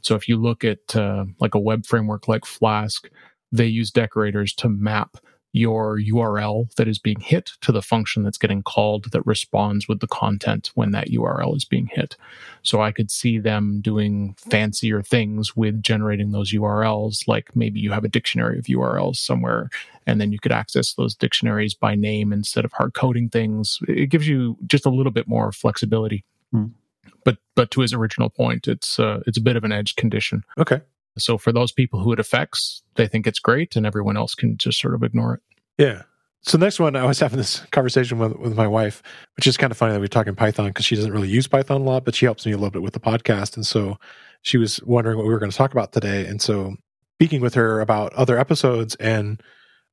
[0.00, 3.10] So if you look at uh, like a web framework like Flask,
[3.52, 5.18] they use decorators to map
[5.52, 10.00] your URL that is being hit to the function that's getting called that responds with
[10.00, 12.16] the content when that URL is being hit.
[12.62, 17.90] So I could see them doing fancier things with generating those URLs, like maybe you
[17.90, 19.70] have a dictionary of URLs somewhere,
[20.06, 23.78] and then you could access those dictionaries by name instead of hard coding things.
[23.88, 26.24] It gives you just a little bit more flexibility.
[26.52, 26.66] Hmm.
[27.24, 30.44] But but to his original point, it's uh, it's a bit of an edge condition.
[30.58, 30.80] Okay.
[31.18, 34.56] So for those people who it affects, they think it's great, and everyone else can
[34.56, 35.40] just sort of ignore it.
[35.76, 36.02] Yeah.
[36.42, 39.02] So next one, I was having this conversation with, with my wife,
[39.36, 41.82] which is kind of funny that we're talking Python because she doesn't really use Python
[41.82, 43.56] a lot, but she helps me a little bit with the podcast.
[43.56, 43.98] And so
[44.42, 46.24] she was wondering what we were going to talk about today.
[46.26, 46.76] And so
[47.16, 49.42] speaking with her about other episodes and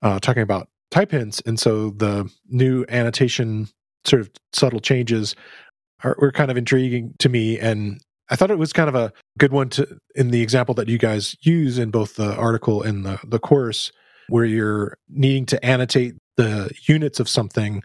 [0.02, 1.42] uh, talking about type hints.
[1.46, 3.68] And so the new annotation
[4.06, 5.36] sort of subtle changes
[6.04, 7.60] are, were kind of intriguing to me.
[7.60, 10.90] And I thought it was kind of a good one to in the example that
[10.90, 13.92] you guys use in both the article and the, the course,
[14.30, 17.84] where you're needing to annotate the units of something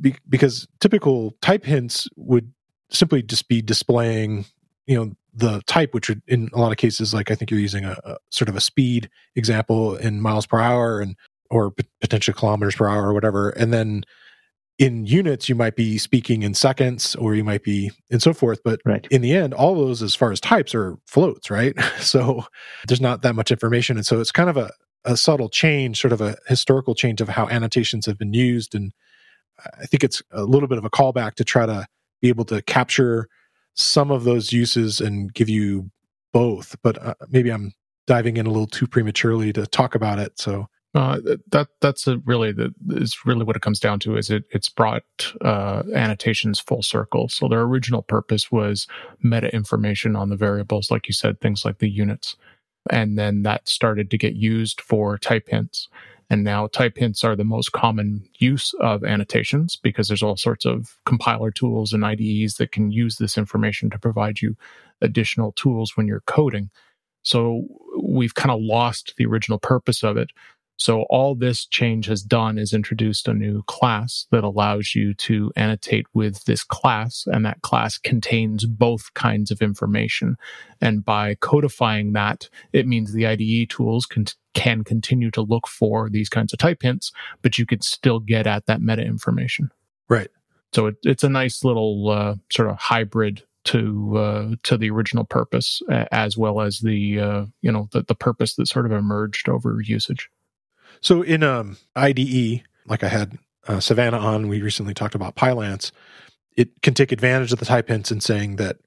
[0.00, 2.52] be, because typical type hints would
[2.90, 4.44] simply just be displaying,
[4.86, 7.60] you know, the type, which would, in a lot of cases, like I think you're
[7.60, 11.16] using a, a sort of a speed example in miles per hour and
[11.50, 14.04] or p- potentially kilometers per hour or whatever, and then
[14.78, 18.60] in units you might be speaking in seconds or you might be and so forth
[18.64, 19.08] but right.
[19.10, 21.74] in the end all those as far as types are floats right?
[21.98, 22.44] So
[22.86, 23.96] there's not that much information.
[23.96, 24.70] And so it's kind of a,
[25.04, 28.74] a subtle change sort of a historical change of how annotations have been used.
[28.74, 28.92] And
[29.80, 31.86] i think it's a little bit of a callback to try to
[32.22, 33.28] be able to capture
[33.74, 35.90] some of those uses and give you
[36.32, 36.76] both.
[36.82, 37.72] But uh, maybe i'm
[38.06, 40.32] diving in a little too prematurely to talk about it.
[40.38, 40.66] So
[40.98, 41.20] uh,
[41.52, 44.68] that that's a really the is really what it comes down to is it it's
[44.68, 45.04] brought
[45.42, 47.28] uh, annotations full circle.
[47.28, 48.88] So their original purpose was
[49.22, 52.34] meta information on the variables, like you said, things like the units,
[52.90, 55.88] and then that started to get used for type hints.
[56.30, 60.64] And now type hints are the most common use of annotations because there's all sorts
[60.66, 64.56] of compiler tools and IDEs that can use this information to provide you
[65.00, 66.70] additional tools when you're coding.
[67.22, 67.66] So
[68.02, 70.30] we've kind of lost the original purpose of it.
[70.78, 75.52] So all this change has done is introduced a new class that allows you to
[75.56, 80.36] annotate with this class, and that class contains both kinds of information.
[80.80, 86.08] And by codifying that, it means the IDE tools can can continue to look for
[86.08, 87.12] these kinds of type hints,
[87.42, 89.70] but you can still get at that meta information.
[90.08, 90.30] Right.
[90.72, 95.24] So it, it's a nice little uh, sort of hybrid to uh, to the original
[95.24, 99.48] purpose, as well as the uh, you know the, the purpose that sort of emerged
[99.48, 100.30] over usage.
[101.00, 105.92] So in um, IDE, like I had uh, Savannah on, we recently talked about Pylance.
[106.56, 108.78] It can take advantage of the type hints and saying that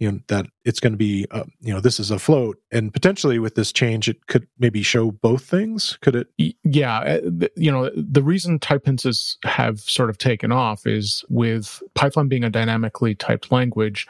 [0.00, 2.92] you know that it's going to be uh, you know this is a float and
[2.92, 7.70] potentially with this change it could maybe show both things could it yeah uh, you
[7.70, 12.50] know the reason type hints have sort of taken off is with python being a
[12.50, 14.08] dynamically typed language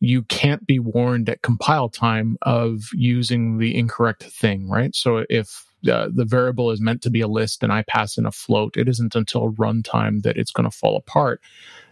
[0.00, 5.67] you can't be warned at compile time of using the incorrect thing right so if
[5.86, 8.76] uh, the variable is meant to be a list and I pass in a float,
[8.76, 11.40] it isn't until runtime that it's going to fall apart.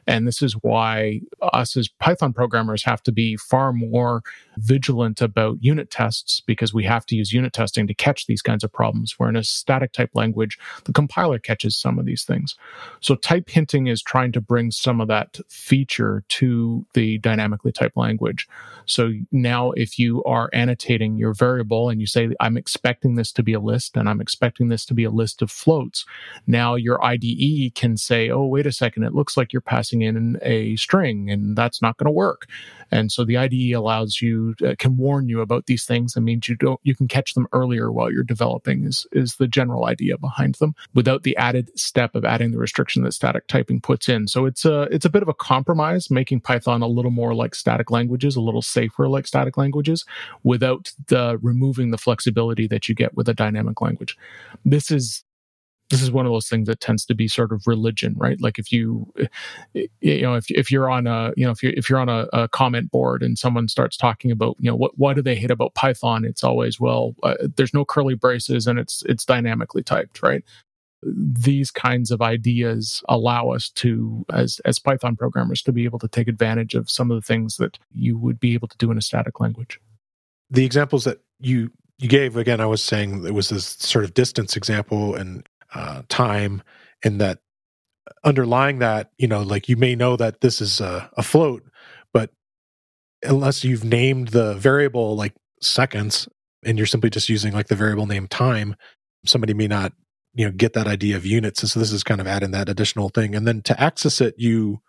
[0.06, 4.22] And this is why us as Python programmers have to be far more
[4.58, 8.64] vigilant about unit tests because we have to use unit testing to catch these kinds
[8.64, 9.14] of problems.
[9.18, 12.56] Where in a static type language, the compiler catches some of these things.
[13.00, 17.96] So type hinting is trying to bring some of that feature to the dynamically typed
[17.96, 18.48] language.
[18.86, 23.42] So now if you are annotating your variable and you say, I'm expecting this to
[23.42, 26.04] be a list and I'm expecting this to be a list of floats,
[26.46, 30.02] now your IDE can say, oh, wait a second, it looks like you're passing passing
[30.02, 32.46] in a string, and that's not going to work.
[32.92, 36.48] And so the IDE allows you uh, can warn you about these things and means
[36.48, 40.16] you don't you can catch them earlier while you're developing is is the general idea
[40.16, 44.28] behind them without the added step of adding the restriction that static typing puts in.
[44.28, 47.54] So it's a it's a bit of a compromise, making Python a little more like
[47.56, 50.04] static languages, a little safer like static languages,
[50.44, 54.16] without the removing the flexibility that you get with a dynamic language.
[54.64, 55.24] This is
[55.90, 58.40] this is one of those things that tends to be sort of religion, right?
[58.40, 59.12] Like if you,
[59.72, 62.26] you know, if if you're on a, you know, if you're if you're on a,
[62.32, 65.50] a comment board and someone starts talking about, you know, what what do they hate
[65.50, 66.24] about Python?
[66.24, 70.42] It's always well, uh, there's no curly braces and it's it's dynamically typed, right?
[71.02, 76.08] These kinds of ideas allow us to, as as Python programmers, to be able to
[76.08, 78.98] take advantage of some of the things that you would be able to do in
[78.98, 79.78] a static language.
[80.50, 84.14] The examples that you you gave again, I was saying it was this sort of
[84.14, 86.62] distance example and uh, time
[87.04, 87.38] and that
[88.24, 91.62] underlying that you know like you may know that this is a, a float
[92.12, 92.30] but
[93.22, 96.28] unless you've named the variable like seconds
[96.64, 98.74] and you're simply just using like the variable name time
[99.24, 99.92] somebody may not
[100.36, 101.62] you know get that idea of units.
[101.62, 103.34] And so this is kind of adding that additional thing.
[103.34, 104.80] And then to access it you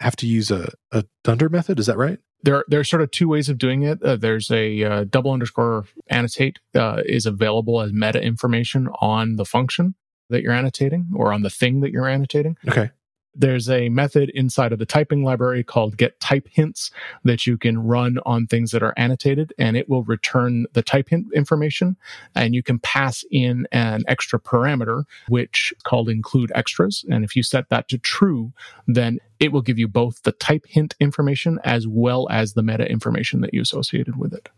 [0.00, 1.78] have to use a, a dunder method.
[1.78, 2.18] Is that right?
[2.42, 4.02] There there are sort of two ways of doing it.
[4.02, 9.44] Uh, there's a uh, double underscore annotate uh, is available as meta information on the
[9.44, 9.94] function,
[10.30, 12.56] that you're annotating or on the thing that you're annotating.
[12.68, 12.90] Okay.
[13.38, 16.90] There's a method inside of the typing library called get type hints
[17.24, 21.10] that you can run on things that are annotated and it will return the type
[21.10, 21.96] hint information
[22.34, 27.42] and you can pass in an extra parameter which called include extras and if you
[27.42, 28.52] set that to true
[28.86, 32.90] then it will give you both the type hint information as well as the meta
[32.90, 34.48] information that you associated with it.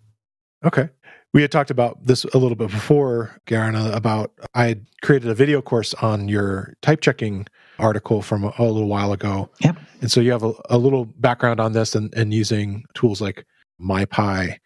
[0.64, 0.88] Okay.
[1.34, 5.30] We had talked about this a little bit before, Geir Arne, about I had created
[5.30, 7.46] a video course on your type checking
[7.78, 9.50] article from a, a little while ago.
[9.60, 9.76] Yep.
[10.00, 13.44] And so you have a, a little background on this and, and using tools like
[13.80, 14.56] MyPy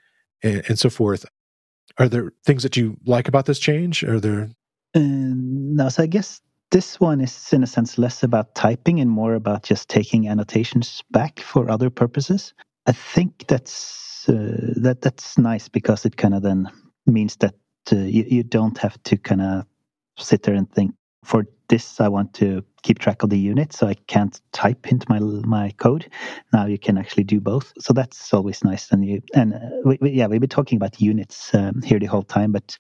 [0.42, 1.26] and, and, so forth.
[1.98, 4.04] Are there things that you like about this change?
[4.04, 4.50] Are there?
[4.94, 9.10] Uh, no, so I guess this one is in a sense less about typing and
[9.10, 12.54] more about just taking annotations back for other purposes.
[12.86, 16.68] I think that's uh, that that's nice because it kind of then
[17.06, 17.54] means that
[17.92, 19.64] uh, you, you don't have to kind of
[20.18, 23.86] sit there and think for this I want to keep track of the unit, so
[23.86, 26.10] I can't type into my my code.
[26.52, 28.90] Now you can actually do both, so that's always nice.
[28.90, 32.06] And you and uh, we, we, yeah, we've been talking about units um, here the
[32.06, 32.76] whole time, but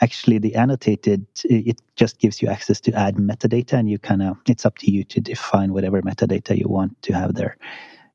[0.00, 4.36] actually the annotated it just gives you access to add metadata, and you kind of
[4.48, 7.56] it's up to you to define whatever metadata you want to have there,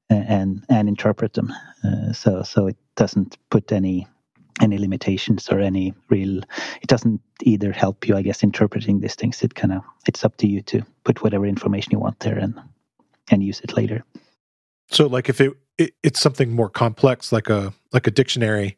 [0.09, 1.53] and and interpret them.
[1.83, 4.07] Uh, so so it doesn't put any
[4.61, 6.39] any limitations or any real
[6.81, 10.35] it doesn't either help you i guess interpreting these things it kind of it's up
[10.37, 12.59] to you to put whatever information you want there and
[13.31, 14.03] and use it later
[14.89, 18.77] so like if it, it it's something more complex like a like a dictionary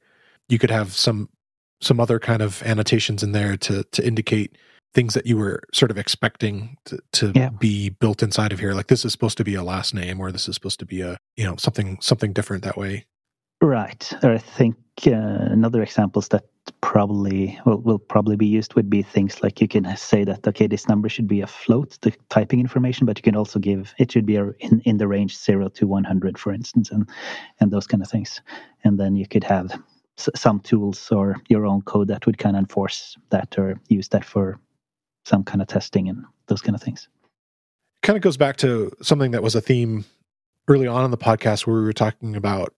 [0.50, 1.30] you could have some
[1.80, 4.58] some other kind of annotations in there to to indicate
[4.94, 7.50] things that you were sort of expecting to, to yeah.
[7.50, 10.32] be built inside of here like this is supposed to be a last name or
[10.32, 13.06] this is supposed to be a you know something something different that way
[13.62, 14.12] Right.
[14.24, 14.76] Or I think
[15.06, 16.46] uh, another examples that
[16.82, 20.68] probably will, will probably be used would be things like you can say that okay
[20.68, 24.12] this number should be a float the typing information but you can also give it
[24.12, 27.10] should be a, in in the range 0 to 100 for instance and
[27.60, 28.42] and those kind of things
[28.84, 29.72] and then you could have
[30.20, 34.08] s- some tools or your own code that would kind of enforce that or use
[34.10, 34.60] that for
[35.26, 37.08] some kind of testing and those kind of things
[38.02, 40.06] kind of goes back to something that was a theme
[40.68, 42.74] early on in the podcast where we were talking about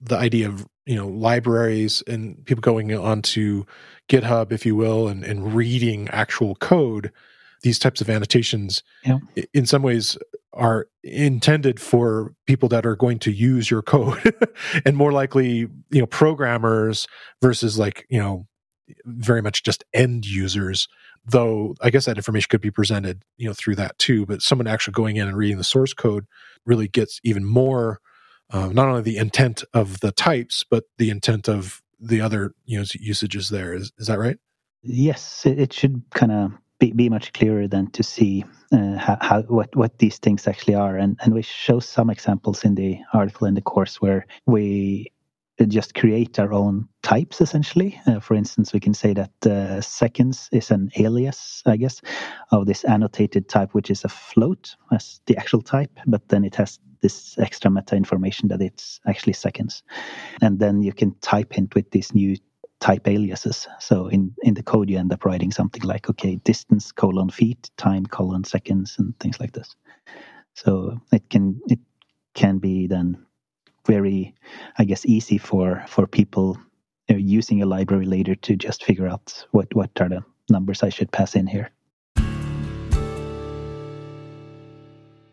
[0.00, 3.64] the idea of you know libraries and people going onto
[4.08, 7.12] GitHub, if you will, and, and reading actual code.
[7.62, 9.18] These types of annotations, yeah.
[9.52, 10.16] in some ways,
[10.54, 14.34] are intended for people that are going to use your code,
[14.86, 17.06] and more likely, you know, programmers
[17.42, 18.46] versus like you know,
[19.04, 20.88] very much just end users.
[21.24, 24.26] Though I guess that information could be presented, you know, through that too.
[24.26, 26.26] But someone actually going in and reading the source code
[26.64, 28.00] really gets even more
[28.52, 32.78] uh, not only the intent of the types, but the intent of the other you
[32.78, 33.74] know usages there.
[33.74, 34.38] Is is that right?
[34.82, 39.42] Yes, it should kind of be, be much clearer than to see uh, how, how,
[39.42, 43.46] what what these things actually are, and and we show some examples in the article
[43.46, 45.12] in the course where we
[45.66, 48.00] just create our own types essentially.
[48.06, 52.00] Uh, for instance, we can say that uh, seconds is an alias, I guess,
[52.50, 56.54] of this annotated type, which is a float as the actual type, but then it
[56.56, 59.82] has this extra meta information that it's actually seconds.
[60.42, 62.36] And then you can type hint with these new
[62.80, 63.68] type aliases.
[63.78, 67.70] So in, in the code, you end up writing something like, okay, distance colon feet,
[67.76, 69.76] time colon seconds, and things like this.
[70.54, 71.78] So it can it
[72.34, 73.24] can be then
[73.86, 74.34] very,
[74.78, 76.58] I guess, easy for for people
[77.08, 81.10] using a library later to just figure out what what are the numbers I should
[81.12, 81.70] pass in here.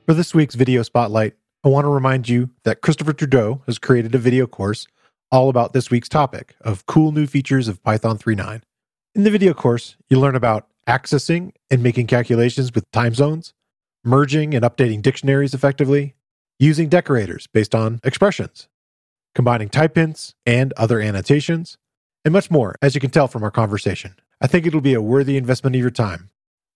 [0.08, 4.16] For this week's video spotlight, I want to remind you that Christopher Trudeau has created
[4.16, 4.88] a video course
[5.32, 8.62] all about this week's topic of cool new features of Python 3.9.
[9.16, 13.54] In the video course, you learn about accessing and making calculations with time zones,
[14.06, 16.16] merging and updating dictionaries effectively,
[16.60, 18.67] using decorators based on expressions,
[19.36, 21.78] combining type hints and other annotations,
[22.26, 24.15] and much more, as you can tell from our conversation.
[24.41, 26.30] I think it'll be a worthy investment of your time.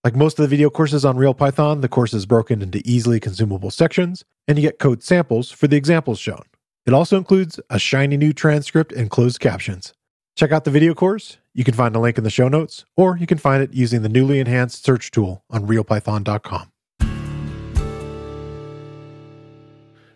[0.04, 3.20] Like most of the video courses on Real Python, the course is broken into easily
[3.20, 6.42] consumable sections, and you get code samples for the examples shown.
[6.86, 9.92] It also includes a shiny new transcript and closed captions.
[10.34, 11.36] Check out the video course.
[11.54, 14.02] You can find a link in the show notes, or you can find it using
[14.02, 16.71] the newly enhanced search tool on realpython.com.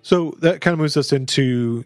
[0.06, 1.82] So that kind of moves us into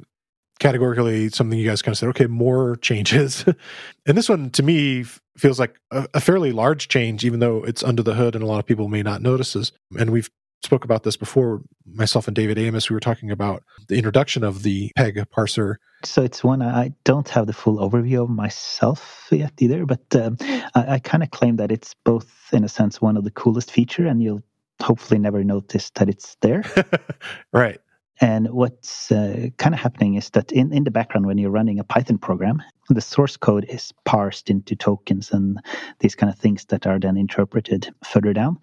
[0.59, 3.47] categorically something you guys kind of said, okay, more changes.
[4.07, 5.05] and this one to me
[5.39, 8.47] feels like a, a, fairly large change, even though it's under the hood and a
[8.47, 9.73] lot of people may not notice this.
[9.99, 10.29] And we've
[10.63, 11.63] spoke about this before.
[11.87, 15.77] Myself and David Amos, we were talking about the introduction of the PEG parser.
[16.05, 20.37] So it's one I don't have the full overview of myself yet either, but um,
[20.75, 23.71] I, I kind of claim that it's both, in a sense, one of the coolest
[23.71, 24.43] feature, and you'll
[24.83, 26.63] hopefully never notice that it's there.
[27.55, 27.81] right.
[28.21, 31.79] And what's uh, kind of happening is that in, in the background, when you're running
[31.79, 35.59] a Python program, the source code is parsed into tokens and
[36.01, 38.59] these kind of things that are then interpreted further down.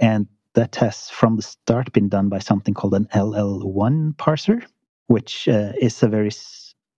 [0.00, 4.64] And that has from the start been done by something called an LL1 parser,
[5.08, 6.30] which uh, is a very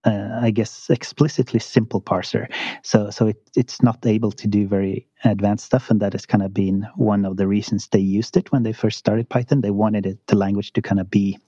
[0.05, 2.47] uh, I guess explicitly simple parser.
[2.83, 6.43] So so it, it's not able to do very advanced stuff, and that has kind
[6.43, 9.61] of been one of the reasons they used it when they first started Python.
[9.61, 11.39] They wanted it, the language to kind of be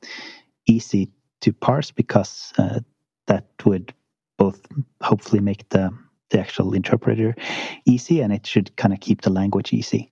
[0.68, 1.09] easy
[1.41, 2.80] to parse because uh,
[3.28, 3.93] that would
[4.38, 4.61] both
[5.01, 5.91] hopefully make the
[6.30, 7.36] the actual interpreter
[7.86, 10.11] easy and it should kind of keep the language easy.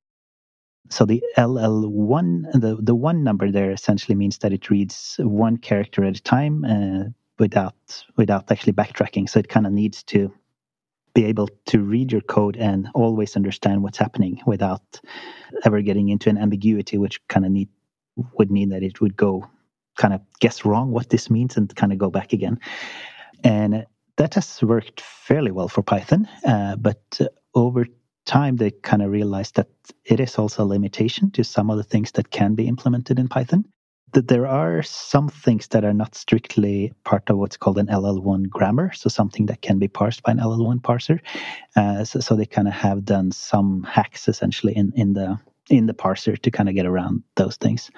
[0.89, 6.06] So the LL1, the, the one number there essentially means that it reads one character
[6.06, 7.76] at a time uh, without
[8.18, 9.28] without actually backtracking.
[9.28, 10.32] So it kind of needs to
[11.14, 15.01] be able to read your code and always understand what's happening without
[15.64, 17.70] ever getting into an ambiguity, which kind of need
[18.38, 19.49] would mean that it would go
[19.96, 22.60] kind of guess wrong what this means and kind of go back again.
[23.43, 23.86] And
[24.18, 27.86] that has worked fairly well for Python, uh, but uh, over
[28.26, 29.68] time they kind of realized that
[30.04, 33.28] it is also a limitation to some of the things that can be implemented in
[33.28, 33.66] Python.
[34.14, 38.50] That there are some things that are not strictly part of what's called an LL1
[38.50, 41.20] grammar, so something that can be parsed by an LL1 parser.
[41.76, 45.38] Uh, so, so, they kind of have done some hacks essentially in, in the
[45.70, 47.91] in the parser to kind of get around those things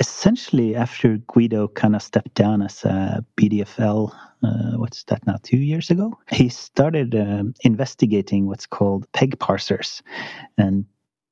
[0.00, 5.58] essentially after Guido kind of stepped down as a BDFL, uh, what's that now, two
[5.58, 10.02] years ago, he started um, investigating what's called PEG parsers.
[10.58, 10.84] And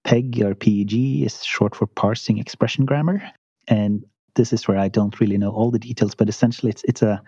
[0.05, 3.23] PEG or PEG is short for parsing expression grammar.
[3.69, 4.05] And
[4.35, 7.23] this is where I don't really know all the details, but essentially it's it's a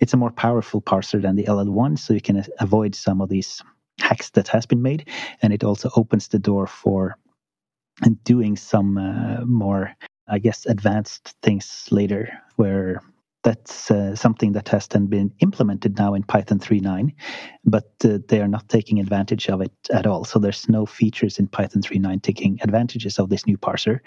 [0.00, 3.62] it's a more powerful parser than the LL1, so you can avoid some of these
[3.98, 5.08] hacks that has been made,
[5.42, 7.18] and it also opens the door for
[8.24, 9.94] doing some uh, more
[10.28, 13.00] I guess, advanced things later, where
[13.46, 17.12] that's uh, something that has then been implemented now in Python 3.9,
[17.64, 20.24] but uh, they are not taking advantage of it at all.
[20.24, 24.00] So there's no features in Python 3.9 taking advantages of this new parser.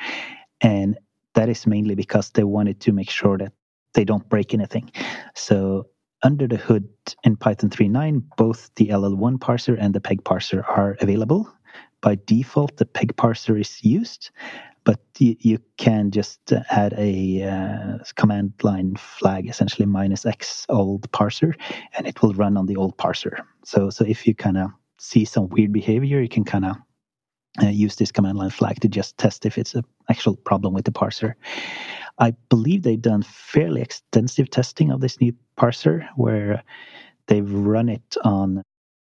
[0.60, 0.98] And
[1.36, 3.54] that is mainly because they wanted to make sure that
[3.94, 4.92] they don't break anything.
[5.36, 5.88] So
[6.22, 6.90] under the hood
[7.24, 11.50] in Python 3.9, both the LL1 parser and the PEG parser are available.
[12.02, 14.32] By default, the PEG parser is used,
[14.90, 21.12] but you, you can just add a uh, command line flag, essentially minus x old
[21.12, 21.54] parser,
[21.96, 23.40] and it will run on the old parser.
[23.64, 26.76] So, so if you kind of see some weird behavior, you can kind of
[27.62, 30.86] uh, use this command line flag to just test if it's an actual problem with
[30.86, 31.36] the parser.
[32.18, 36.64] I believe they've done fairly extensive testing of this new parser where
[37.28, 38.64] they've run it on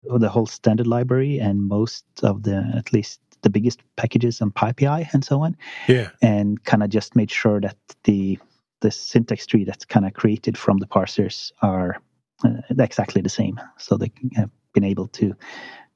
[0.04, 5.14] the whole standard library and most of the, at least the biggest packages on PyPI
[5.14, 5.58] and so on.
[5.88, 6.10] Yeah.
[6.22, 8.39] And kind of just made sure that the
[8.82, 12.02] the syntax tree that's kind of created from the parsers are
[12.44, 13.60] uh, exactly the same.
[13.78, 15.36] So they have been able to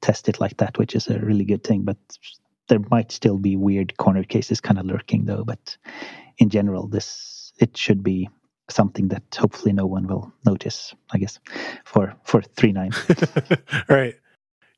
[0.00, 1.82] test it like that, which is a really good thing.
[1.82, 1.96] But
[2.68, 5.44] there might still be weird corner cases kind of lurking though.
[5.44, 5.76] But
[6.38, 8.28] in general, this it should be
[8.68, 11.38] something that hopefully no one will notice, I guess,
[11.84, 12.92] for for three nine.
[13.88, 14.14] right.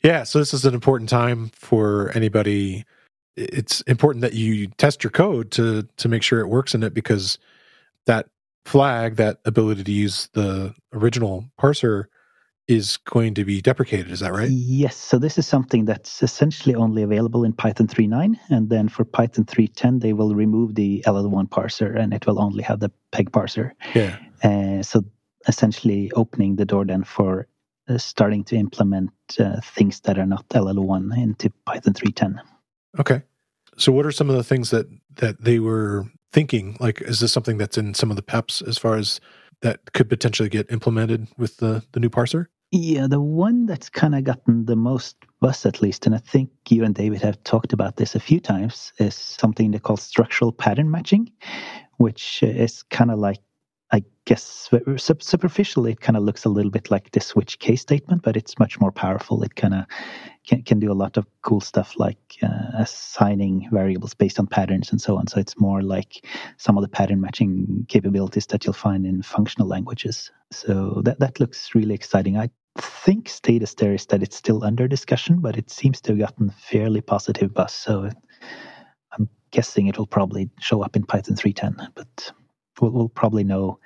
[0.03, 2.85] Yeah, so this is an important time for anybody.
[3.37, 6.95] It's important that you test your code to to make sure it works in it
[6.95, 7.39] because
[8.07, 8.29] that
[8.65, 12.05] flag, that ability to use the original parser
[12.69, 14.11] is going to be deprecated.
[14.11, 14.51] Is that right?
[14.51, 14.95] Yes.
[14.95, 18.39] So this is something that's essentially only available in Python 3.9.
[18.51, 22.63] And then for Python 3.10, they will remove the LL1 parser and it will only
[22.63, 23.73] have the PEG parser.
[23.95, 24.19] Yeah.
[24.45, 25.03] Uh, so
[25.47, 27.49] essentially opening the door then for
[27.97, 32.39] starting to implement uh, things that are not LL1 into Python 3.10.
[32.99, 33.22] Okay.
[33.76, 34.86] So what are some of the things that
[35.16, 36.76] that they were thinking?
[36.80, 39.20] Like, is this something that's in some of the PEPs as far as
[39.62, 42.47] that could potentially get implemented with the the new parser?
[42.70, 46.51] Yeah, the one that's kind of gotten the most buzz, at least, and I think
[46.68, 50.53] you and David have talked about this a few times, is something they call structural
[50.53, 51.32] pattern matching,
[51.97, 53.41] which is kind of like
[53.91, 54.68] I guess
[55.18, 58.59] superficially it kind of looks a little bit like the switch case statement, but it's
[58.59, 59.43] much more powerful.
[59.43, 59.84] It kind of
[60.47, 64.91] can, can do a lot of cool stuff like uh, assigning variables based on patterns
[64.91, 65.26] and so on.
[65.26, 66.26] So it's more like
[66.59, 70.30] some of the pattern matching capabilities that you'll find in functional languages.
[70.51, 72.36] So that, that looks really exciting.
[72.36, 76.18] I think status there is that it's still under discussion, but it seems to have
[76.18, 77.72] gotten fairly positive buzz.
[77.72, 78.11] So
[79.12, 82.32] I'm guessing it will probably show up in Python 3.10, but
[82.81, 83.79] we'll, we'll probably know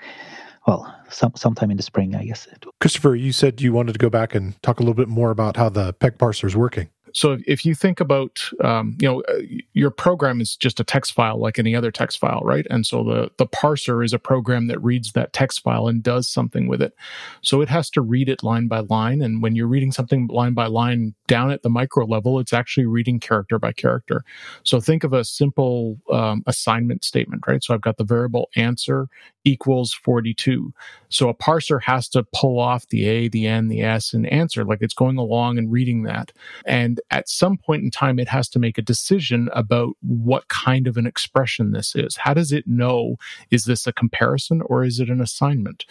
[0.67, 2.49] well some, sometime in the spring i guess.
[2.81, 5.57] Christopher you said you wanted to go back and talk a little bit more about
[5.57, 9.41] how the peg parser is working so if you think about, um, you know, uh,
[9.73, 12.67] your program is just a text file like any other text file, right?
[12.71, 16.29] And so the the parser is a program that reads that text file and does
[16.29, 16.95] something with it.
[17.43, 20.55] So it has to read it line by line, and when you're reading something line
[20.55, 24.25] by line down at the micro level, it's actually reading character by character.
[24.63, 27.63] So think of a simple um, assignment statement, right?
[27.63, 29.09] So I've got the variable answer
[29.45, 30.73] equals 42.
[31.09, 34.65] So a parser has to pull off the A, the N, the S, and answer
[34.65, 36.33] like it's going along and reading that.
[36.65, 40.87] And at some point in time, it has to make a decision about what kind
[40.87, 42.17] of an expression this is.
[42.17, 43.17] How does it know,
[43.51, 45.85] is this a comparison or is it an assignment?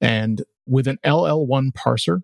[0.00, 2.22] And with an LL1 parser,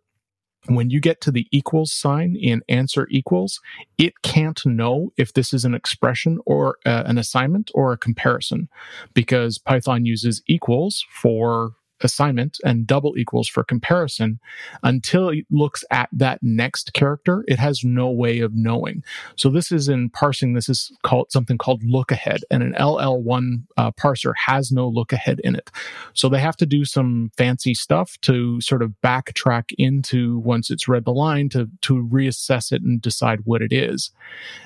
[0.67, 3.61] when you get to the equals sign in answer equals,
[3.97, 8.69] it can't know if this is an expression or uh, an assignment or a comparison
[9.15, 11.73] because Python uses equals for
[12.03, 14.41] assignment and double equals for comparison
[14.83, 19.03] until it looks at that next character it has no way of knowing.
[19.37, 23.63] So this is in parsing this is called something called look ahead and an ll1
[23.77, 25.71] uh, parser has no look ahead in it.
[26.15, 30.89] So they have to do some fancy stuff to sort of backtrack into once it's
[30.89, 34.11] read the line to to reassess it and decide what it is.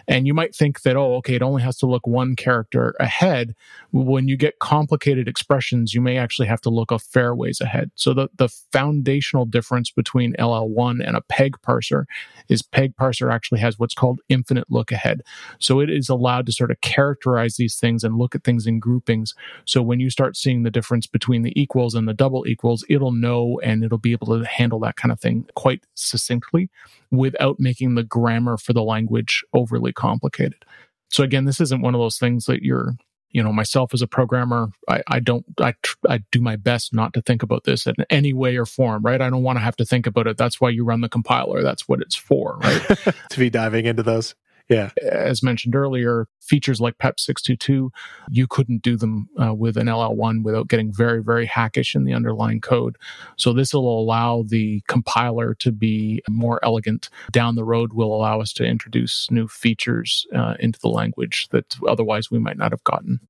[0.08, 3.54] And you might think that oh okay it only has to look one character ahead.
[3.92, 7.92] When you get complicated expressions you may actually have to look a fair ways ahead.
[7.94, 12.06] So the, the foundational difference between LL1 and a PEG parser
[12.48, 15.22] is PEG parser actually has what's called infinite look ahead.
[15.60, 18.80] So it is allowed to sort of characterize these things and look at things in
[18.80, 19.34] groupings.
[19.64, 23.12] So when you start seeing the difference between the equals and the double equals, it'll
[23.12, 26.68] know and it'll be able to handle that kind of thing quite succinctly
[27.10, 30.64] without making the grammar for the language overly complicated.
[31.10, 32.94] So again, this isn't one of those things that you're
[33.34, 35.74] you know myself as a programmer i, I don't I,
[36.08, 39.20] I do my best not to think about this in any way or form right?
[39.20, 40.36] I don't want to have to think about it.
[40.36, 41.62] That's why you run the compiler.
[41.62, 43.14] That's what it's for right?
[43.30, 44.34] To be diving into those
[44.68, 44.90] yeah.
[45.02, 47.90] As mentioned earlier features like pep 622
[48.30, 52.14] you couldn't do them uh, with an ll1 without getting very very hackish in the
[52.14, 52.96] underlying code.
[53.36, 58.40] So this will allow the compiler to be more elegant down the road will allow
[58.40, 62.84] us to introduce new features uh, into the language that otherwise we might not have
[62.84, 63.20] gotten.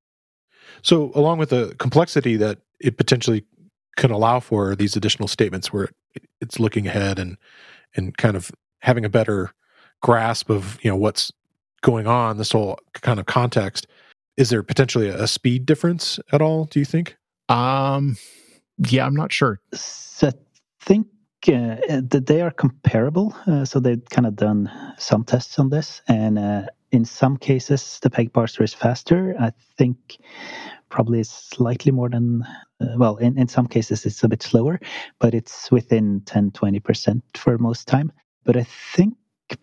[0.81, 3.45] So along with the complexity that it potentially
[3.97, 5.89] can allow for these additional statements where
[6.41, 7.37] it's looking ahead and
[7.95, 9.51] and kind of having a better
[10.01, 11.31] grasp of you know what's
[11.81, 13.87] going on this whole kind of context
[14.37, 17.15] is there potentially a speed difference at all do you think?
[17.49, 18.17] Um
[18.77, 19.59] yeah i'm not sure.
[19.73, 20.31] So i
[20.81, 21.07] think
[21.47, 26.01] uh, that they are comparable uh, so they've kind of done some tests on this
[26.07, 29.35] and uh, in some cases the peg parser is faster.
[29.39, 30.17] I think
[30.89, 32.43] probably slightly more than
[32.81, 34.79] uh, well in, in some cases it's a bit slower
[35.19, 38.11] but it's within 10 20% for most time.
[38.43, 38.65] But i
[38.95, 39.15] think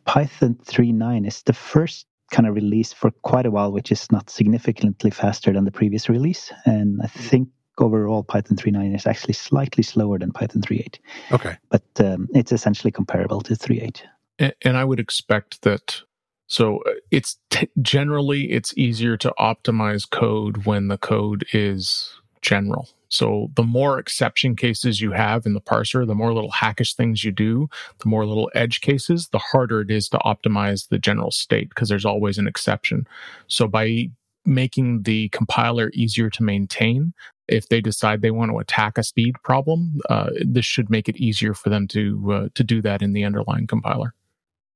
[0.04, 4.30] Python 3.9 is the first kind of release for quite a while, which is not
[4.30, 6.52] significantly faster than the previous release.
[6.64, 7.22] And I mm-hmm.
[7.22, 10.98] think overall Python 3.9 is actually slightly slower than Python 3.8.
[11.32, 11.56] Okay.
[11.70, 14.02] But um, it's essentially comparable to 3.8.
[14.38, 16.02] And, and I would expect that.
[16.46, 22.88] So uh, it's t- generally it's easier to optimize code when the code is general.
[23.12, 27.22] So the more exception cases you have in the parser, the more little hackish things
[27.22, 31.30] you do, the more little edge cases, the harder it is to optimize the general
[31.30, 33.06] state because there's always an exception.
[33.48, 34.08] So by
[34.46, 37.12] making the compiler easier to maintain,
[37.48, 41.16] if they decide they want to attack a speed problem, uh, this should make it
[41.16, 44.14] easier for them to uh, to do that in the underlying compiler.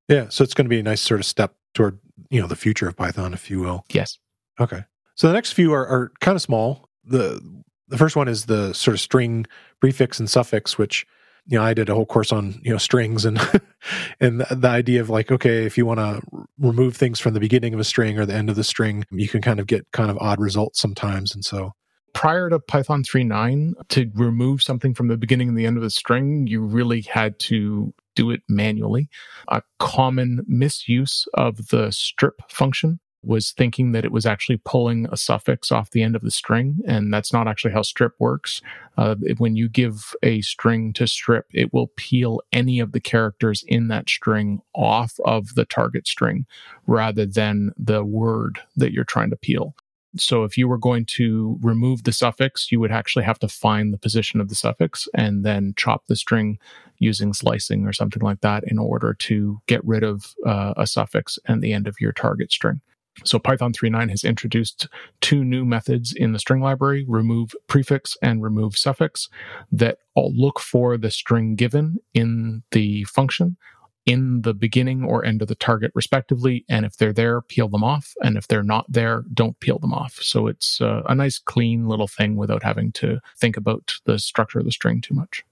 [0.09, 2.57] Yeah, so it's going to be a nice sort of step toward you know the
[2.57, 3.87] future of Python, if you will.
[3.91, 4.18] Yes.
[4.61, 4.84] Okay.
[5.14, 6.91] So the next few are, are kind of small.
[7.03, 7.41] The
[7.89, 9.47] the first one is the sort of string
[9.80, 11.07] prefix and suffix, which
[11.47, 13.39] you know I did a whole course on you know strings and
[14.20, 16.20] and the, the idea of like okay if you want to
[16.59, 19.28] remove things from the beginning of a string or the end of the string, you
[19.28, 21.72] can kind of get kind of odd results sometimes, and so
[22.16, 25.91] prior to Python 3.9, to remove something from the beginning and the end of the
[25.91, 29.11] string, you really had to do it manually.
[29.49, 35.16] A common misuse of the strip function was thinking that it was actually pulling a
[35.16, 38.62] suffix off the end of the string, and that's not actually how strip works.
[38.97, 43.64] Uh, when you give a string to strip, it will peel any of the characters
[43.66, 46.47] in that string off of the target string
[46.87, 49.74] rather than the word that you're trying to peel.
[50.18, 53.93] So if you were going to remove the suffix, you would actually have to find
[53.93, 56.59] the position of the suffix and then chop the string
[56.99, 61.39] using slicing or something like that in order to get rid of uh, a suffix
[61.47, 62.81] at the end of your target string.
[63.25, 64.89] So Python 3.9 has introduced
[65.21, 69.29] two new methods in the string library, remove prefix and remove suffix,
[69.73, 73.57] that all look for the string given in the function
[74.05, 76.64] in the beginning or end of the target respectively.
[76.69, 78.14] And if they're there, peel them off.
[78.23, 80.19] And if they're not there, don't peel them off.
[80.23, 84.61] So it's uh, a nice clean little thing without having to think about the structure
[84.61, 85.43] of the string too much.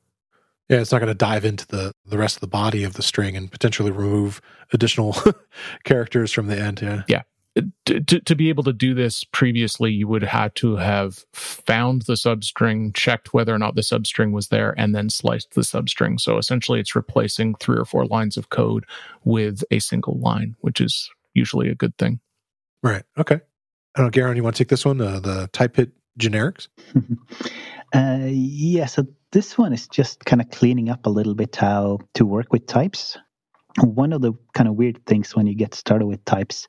[0.69, 3.03] Yeah, it's not going to dive into the the rest of the body of the
[3.03, 4.41] string and potentially remove
[4.73, 5.15] additional
[5.85, 6.81] characters from the end.
[6.81, 7.03] Yeah.
[7.07, 7.23] Yeah
[7.84, 12.14] to, to be able to do this previously, you would have to have found the
[12.14, 16.20] substring, checked whether or not the substring was there, and then sliced the substring.
[16.20, 18.84] So essentially, it's replacing three or four lines of code
[19.24, 22.20] with a single line, which is usually a good thing.
[22.82, 23.05] Right.
[23.18, 23.36] Okay.
[23.36, 25.00] I don't know, Geir Arne, you want to take this one?
[25.00, 26.68] Uh, the type hint generics?
[27.94, 32.00] Uh, yeah, so this one is just kind of cleaning up a little bit how
[32.14, 33.16] to work with types.
[33.81, 36.66] One of the kind of weird things when you get started with types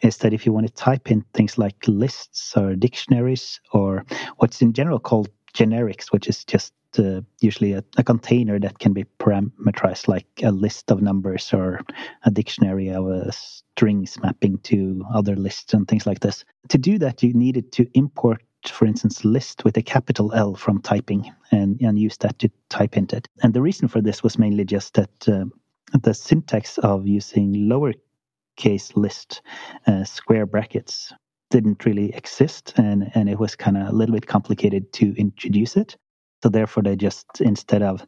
[0.00, 4.04] is that if you want to type in things like lists or dictionaries or
[4.38, 8.94] what's in general called generics, which is just uh, usually a, a, container that can
[8.94, 11.80] be parameterized like a list of numbers or
[12.24, 16.44] a dictionary of a strings mapping to other lists and things like this.
[16.68, 20.80] To do that, you needed to import for instance, list with a capital L from
[20.82, 23.28] typing and, and use that to type into it.
[23.42, 25.44] And the reason for this was mainly just that uh,
[25.92, 29.42] the syntax of using lowercase list
[29.86, 31.12] uh, square brackets
[31.50, 35.76] didn't really exist and, and it was kind of a little bit complicated to introduce
[35.76, 35.96] it.
[36.42, 38.04] So therefore, they just, instead of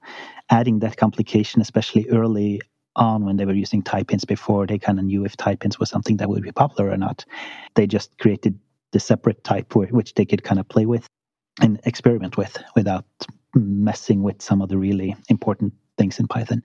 [0.50, 2.60] adding that complication, especially early
[2.96, 5.78] on when they were using type hints before they kind of knew if type hints
[5.78, 7.24] was something that would be popular or not,
[7.74, 8.58] they just created
[8.92, 11.06] the separate type which they could kind of play with
[11.60, 13.04] and experiment with without
[13.54, 16.62] messing with some of the really important things in Python.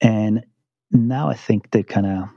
[0.00, 0.44] And
[0.92, 2.28] now I think they kind of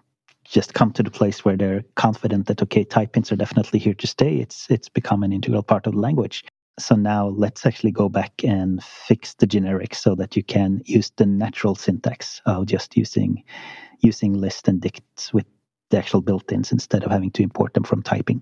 [0.43, 3.95] just come to the place where they're confident that okay, type hints are definitely here
[3.95, 4.37] to stay.
[4.37, 6.43] It's it's become an integral part of the language.
[6.77, 11.11] So now let's actually go back and fix the generics so that you can use
[11.15, 13.43] the natural syntax of just using
[14.01, 15.45] using list and dicts with
[15.89, 18.41] the actual built-ins instead of having to import them from typing.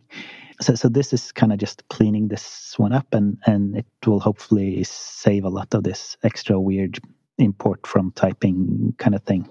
[0.61, 4.19] So, so this is kind of just cleaning this one up, and and it will
[4.19, 6.99] hopefully save a lot of this extra weird
[7.37, 9.47] import from typing kind of thing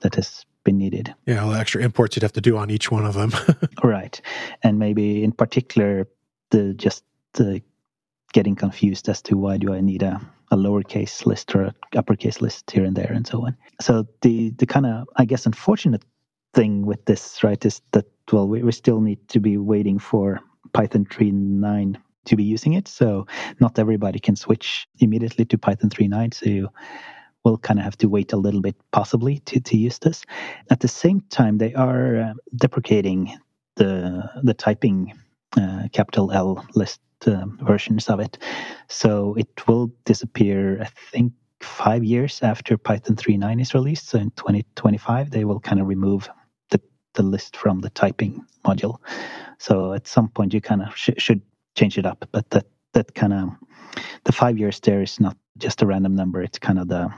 [0.00, 1.14] that has been needed.
[1.26, 3.32] Yeah, all the extra imports you'd have to do on each one of them.
[3.82, 4.20] right,
[4.62, 6.08] and maybe in particular
[6.50, 7.04] the just
[7.34, 7.62] the
[8.32, 10.20] getting confused as to why do I need a
[10.50, 13.56] a lowercase list or a uppercase list here and there and so on.
[13.80, 16.04] So the the kind of I guess unfortunate
[16.54, 20.40] thing with this, right, is that well, we, we still need to be waiting for
[20.72, 22.88] Python 3.9 to be using it.
[22.88, 23.26] So
[23.60, 26.34] not everybody can switch immediately to Python 3.9.
[26.34, 26.68] So you
[27.44, 30.24] will kind of have to wait a little bit, possibly, to, to use this.
[30.70, 33.36] At the same time, they are uh, deprecating
[33.76, 35.14] the the typing
[35.56, 38.38] uh, capital L list uh, versions of it.
[38.88, 44.08] So it will disappear, I think, five years after Python 3.9 is released.
[44.08, 46.28] So in 2025, they will kind of remove
[46.70, 46.80] the
[47.14, 48.98] the list from the typing module.
[49.58, 51.42] So at some point you kind of sh- should
[51.76, 53.50] change it up, but that that kind of
[54.24, 56.42] the five years there is not just a random number.
[56.42, 57.12] It's kind of the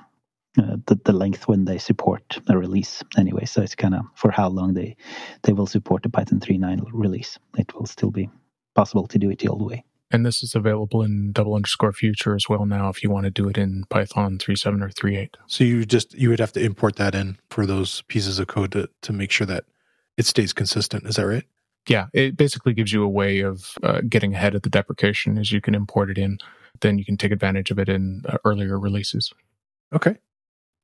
[0.59, 3.45] uh, the, the length when they support a release anyway.
[3.45, 4.97] So it's kind of for how long they
[5.43, 7.39] they will support the Python 3.9 release.
[7.57, 8.29] It will still be
[8.75, 9.85] possible to do it the old way.
[10.13, 13.31] And this is available in double underscore future as well now if you want to
[13.31, 15.35] do it in Python 3.7 or 3.8.
[15.47, 18.73] So you just you would have to import that in for those pieces of code
[18.73, 19.65] to, to make sure that
[20.17, 21.07] it stays consistent.
[21.07, 21.45] Is that right?
[21.89, 25.51] Yeah, it basically gives you a way of uh, getting ahead of the deprecation as
[25.51, 26.39] you can import it in.
[26.81, 29.33] Then you can take advantage of it in uh, earlier releases.
[29.95, 30.17] Okay.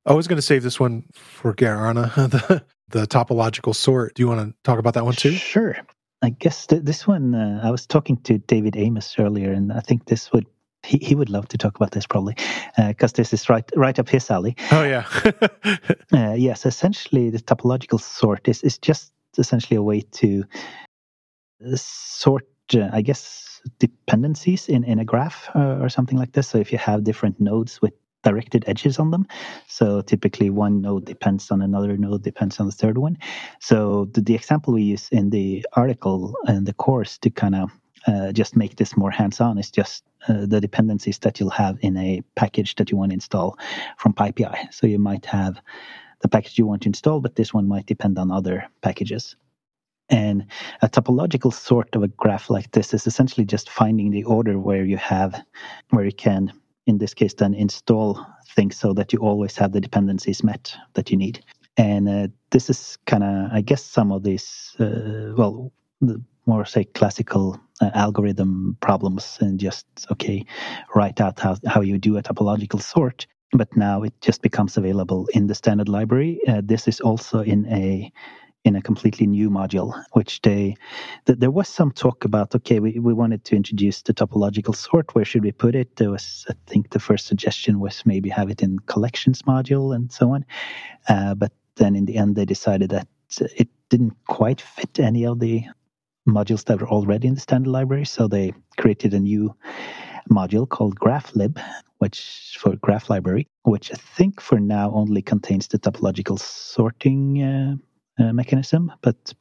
[0.07, 4.14] I was going to save this one for Geir Arne, the, the topological sort.
[4.14, 5.32] Do you want to talk about that one too?
[5.32, 5.76] Sure.
[6.22, 9.80] I guess th- this one, uh, I was talking to David Amos earlier, and I
[9.80, 10.46] think this would
[10.84, 12.36] he, he would love to talk about this probably
[12.76, 14.57] because uh, this is right right up his alley.
[14.70, 15.04] Oh yeah.
[16.12, 20.44] uh, yes, essentially the topological sort is is just essentially a way to
[21.74, 26.48] sort, uh, I guess, dependencies in, in a graph uh, or something like this.
[26.48, 27.92] So if you have different nodes with
[28.28, 29.24] directed edges on them.
[29.78, 33.16] So typically one node depends on another node, depends on the third one.
[33.60, 33.76] So
[34.12, 37.70] the, the example we use in the article and the course to kind of
[38.06, 41.96] uh, just make this more hands-on is just uh, the dependencies that you'll have in
[41.96, 43.58] a package that you want to install
[43.98, 44.72] from PyPI.
[44.72, 45.60] So you might have
[46.20, 49.36] the package you want to install, but this one might depend on other packages.
[50.08, 50.46] And
[50.82, 54.84] a topological sort of a graph like this is essentially just finding the order where
[54.84, 55.32] you have,
[55.90, 56.52] where you can,
[56.87, 58.24] in this case, then install
[58.55, 61.45] things so that you always have the dependencies met that you need.
[61.76, 66.64] And uh, this is kind of, I guess, some of these, uh, well, the more
[66.64, 70.45] say classical uh, algorithm problems and just, okay,
[70.95, 75.28] write out how, how you do a topological sort but now it just becomes available
[75.32, 76.41] in the standard library.
[76.49, 78.12] Uh, this is also in a
[78.66, 80.74] in a completely new module, which they
[81.26, 82.54] th- there was some talk about.
[82.54, 85.14] Okay, we, we wanted to introduce the topological sort.
[85.14, 85.96] Where should we put it?
[85.96, 90.12] There was, I think, the first suggestion was maybe have it in collections module and
[90.12, 90.44] so on.
[91.08, 93.06] Uh, but then in the end, they decided that
[93.40, 95.64] it didn't quite fit any of the
[96.28, 99.54] modules that were already in the standard library, so they created a new
[100.30, 101.62] module called GraphLib,
[101.98, 107.76] which for Graph Library, which I think for now only contains the topological sorting uh,
[108.18, 109.34] uh, mechanism, but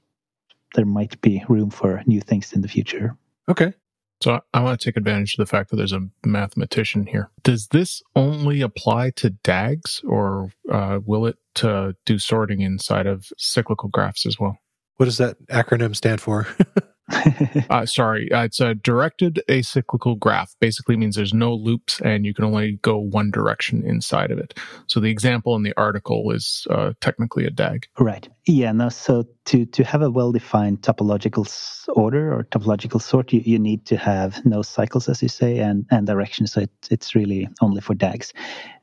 [0.76, 3.16] there might be room for new things in the future.
[3.50, 3.74] Okay.
[4.22, 7.30] So I want to take advantage of the fact that there's a mathematician here.
[7.44, 13.28] Does this only apply to DAGs or uh, will it uh, do sorting inside of
[13.38, 14.58] cyclical graphs as well?
[14.98, 16.48] What does that acronym stand for?
[17.70, 20.56] uh, sorry, uh, it's a directed acyclical graph.
[20.60, 24.58] Basically means there's no loops and you can only go one direction inside of it.
[24.88, 27.88] So the example in the article is uh, technically a DAG.
[28.00, 28.28] Right.
[28.46, 28.72] Yeah.
[28.72, 28.90] No.
[28.90, 31.46] So to to have a well-defined topological
[31.90, 35.86] order or topological sort, you, you need to have no cycles, as you say, and
[35.92, 36.48] and direction.
[36.48, 38.34] So it, it's really only for DAGs.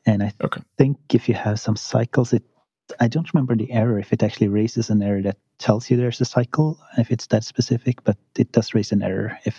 [0.07, 0.63] And I okay.
[0.79, 2.45] think if you have some cycles, it
[3.01, 6.21] I don't remember the error if it actually raises an error that tells you there's
[6.21, 9.57] a cycle if it's that specific, but it does raise an error if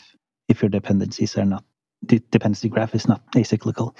[0.49, 1.63] if your dependencies are not
[2.01, 3.95] the dependency graph is not acyclical.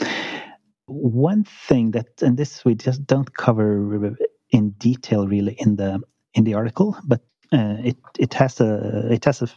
[0.86, 4.16] One thing that and this we just don't cover
[4.50, 6.02] in detail really in the
[6.34, 7.22] in the article, but
[7.54, 9.48] uh, it it has a it has a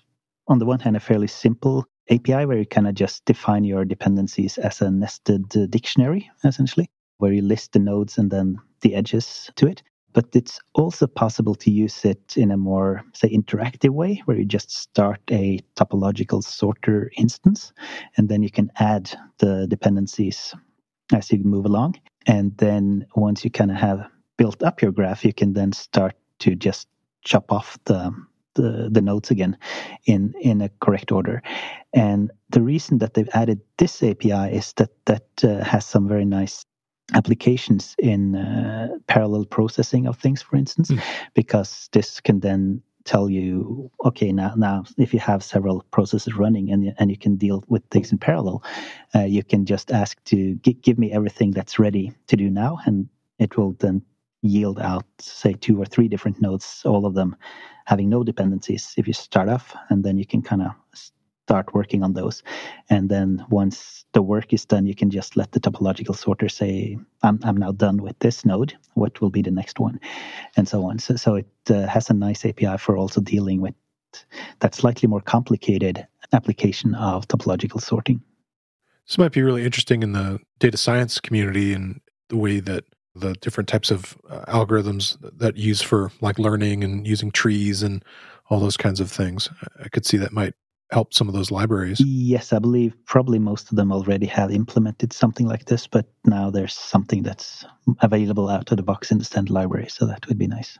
[0.47, 3.85] on the one hand a fairly simple API where you kind of just define your
[3.85, 6.89] dependencies as a nested dictionary essentially,
[7.19, 9.83] where you list the nodes and then the edges to it.
[10.17, 14.47] But it's also possible to use it in a more, say, interactive way, where you
[14.47, 17.75] just start a topological sorter instance,
[18.17, 19.11] and then you can add
[19.41, 20.55] the dependencies
[21.12, 21.97] as you move along.
[22.27, 24.09] And then once you kind of have
[24.39, 26.89] built up your graph, you can then start to just
[27.23, 28.11] chop off the
[28.55, 29.59] the, the nodes again
[30.07, 31.43] in in a correct order.
[31.93, 36.25] And the reason that they've added this API is that that uh, has some very
[36.25, 36.64] nice
[37.15, 41.01] applications in uh, parallel processing of things, for instance, mm.
[41.35, 46.73] because this can then tell you, okay, now, now if you have several processes running
[46.73, 48.63] and, and you can deal with things in parallel,
[49.15, 53.09] uh, you can just ask to give me everything that's ready to do now, and
[53.39, 54.03] it will then
[54.43, 57.37] yield out, say, two or three different nodes, all of them
[57.85, 60.73] having no dependencies if you start off, and then you can kind of
[61.47, 62.43] start working on those.
[62.91, 66.99] And then once the work is done, you can just let the topological sorter say,
[67.23, 68.75] I'm, I'm now done with this node.
[68.95, 70.01] What will be the next one?
[70.57, 70.99] And so on.
[70.99, 73.75] So, so it uh, has a nice API for also dealing with
[74.59, 78.21] that slightly more complicated application of topological sorting.
[79.07, 82.85] This might be really interesting in the data science community and the way that
[83.15, 88.05] the different types of uh, algorithms that use for like learning and using trees and
[88.51, 89.49] all those kinds of things.
[89.81, 90.55] I could see that might
[90.91, 92.01] help some of those libraries.
[92.01, 96.51] Yes, I believe probably most of them already have implemented something like this, but now
[96.51, 97.64] there's something that's
[98.01, 100.78] available out of the box in the standard library, so that would be nice.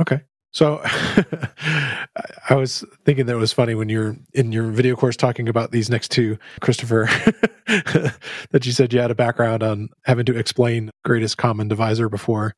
[0.00, 0.20] Okay.
[0.52, 5.48] So I was thinking that it was funny when you're in your video course talking
[5.48, 7.04] about these next two, Christopher,
[7.66, 12.54] that you said you had a background on having to explain greatest common divisor before.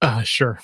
[0.00, 0.60] Uh, sure.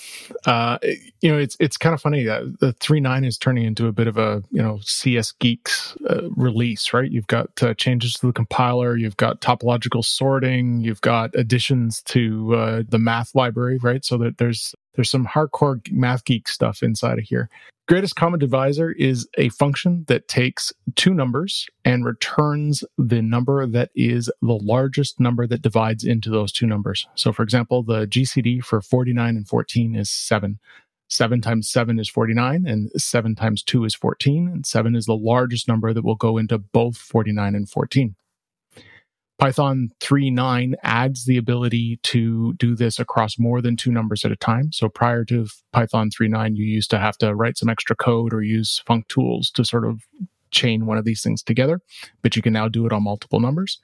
[0.46, 0.78] Uh,
[1.20, 2.28] you know, it's it's kind of funny.
[2.28, 5.96] Uh, the three nine is turning into a bit of a you know CS geeks
[6.08, 7.10] uh, release, right?
[7.10, 12.54] You've got uh, changes to the compiler, you've got topological sorting, you've got additions to
[12.54, 14.04] uh, the math library, right?
[14.04, 17.48] So that there's there's some hardcore math geek stuff inside of here.
[17.86, 23.90] Greatest common divisor is a function that takes two numbers and returns the number that
[23.94, 27.06] is the largest number that divides into those two numbers.
[27.14, 30.58] So, for example, the GCD for 49 and 14 is 7.
[31.10, 35.14] 7 times 7 is 49, and 7 times 2 is 14, and 7 is the
[35.14, 38.16] largest number that will go into both 49 and 14.
[39.44, 44.36] Python 3.9 adds the ability to do this across more than two numbers at a
[44.36, 44.72] time.
[44.72, 48.40] So prior to Python 3.9, you used to have to write some extra code or
[48.40, 50.00] use functools to sort of
[50.50, 51.82] chain one of these things together,
[52.22, 53.78] but you can now do it on multiple numbers.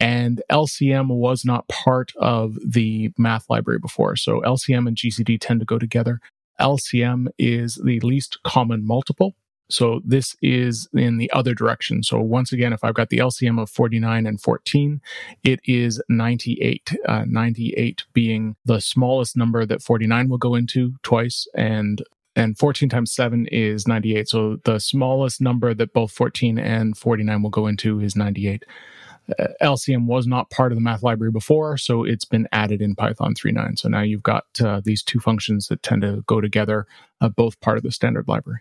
[0.00, 4.16] And LCM was not part of the math library before.
[4.16, 6.18] So LCM and GCD tend to go together.
[6.60, 9.36] LCM is the least common multiple.
[9.70, 12.02] So this is in the other direction.
[12.02, 15.00] So once again, if I've got the LCM of 49 and 14,
[15.44, 16.96] it is 98.
[17.06, 22.02] Uh, 98 being the smallest number that 49 will go into twice and
[22.36, 24.28] and 14 times 7 is 98.
[24.28, 28.64] So the smallest number that both 14 and 49 will go into is 98.
[29.38, 32.94] Uh, LCM was not part of the math library before, so it's been added in
[32.94, 33.78] Python 3.9.
[33.78, 36.86] So now you've got uh, these two functions that tend to go together,
[37.20, 38.60] uh, both part of the standard library.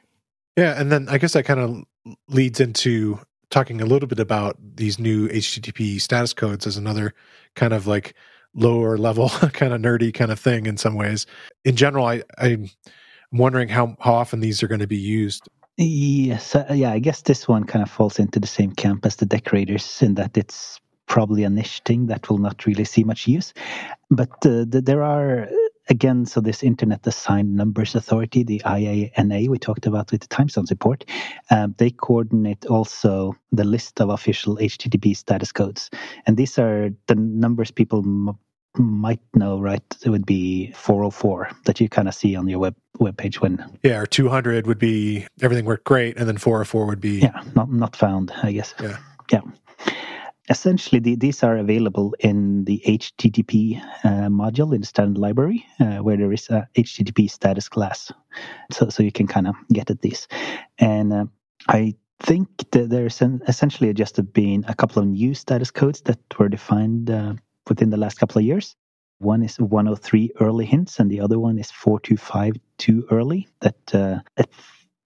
[0.57, 4.57] Yeah, and then I guess that kind of leads into talking a little bit about
[4.75, 7.13] these new HTTP status codes as another
[7.55, 8.15] kind of like
[8.55, 11.27] lower level kind of nerdy kind of thing in some ways.
[11.63, 12.69] In general, I, I'm
[13.31, 15.47] wondering how, how often these are going to be used.
[15.77, 19.17] Yes, uh, yeah, I guess this one kind of falls into the same camp as
[19.17, 23.27] the decorators in that it's probably a niche thing that will not really see much
[23.27, 23.53] use.
[24.09, 25.47] But uh, the, there are
[25.89, 30.49] again, so this Internet Assigned Numbers Authority, the IANA, we talked about with the time
[30.49, 31.05] zone support,
[31.49, 35.89] um, they coordinate also the list of official HTTP status codes.
[36.25, 38.37] And these are the numbers people m-
[38.77, 39.83] might know, right?
[40.05, 43.63] It would be 404 that you kind of see on your web web page when.
[43.83, 47.19] Yeah, or 200 would be everything worked great, and then 404 would be.
[47.19, 48.73] Yeah, not, not found, I guess.
[48.81, 48.97] Yeah.
[49.31, 49.41] Yeah
[50.49, 55.97] essentially the, these are available in the http uh, module in the standard library uh,
[55.97, 58.11] where there is a http status class.
[58.71, 60.27] So, so you can kind of get at these
[60.79, 61.25] and uh,
[61.67, 66.19] i think that there's an, essentially just been a couple of new status codes that
[66.39, 67.33] were defined uh,
[67.69, 68.75] within the last couple of years.
[69.19, 74.19] One is 103 early hints and the other one is 425 too early that uh,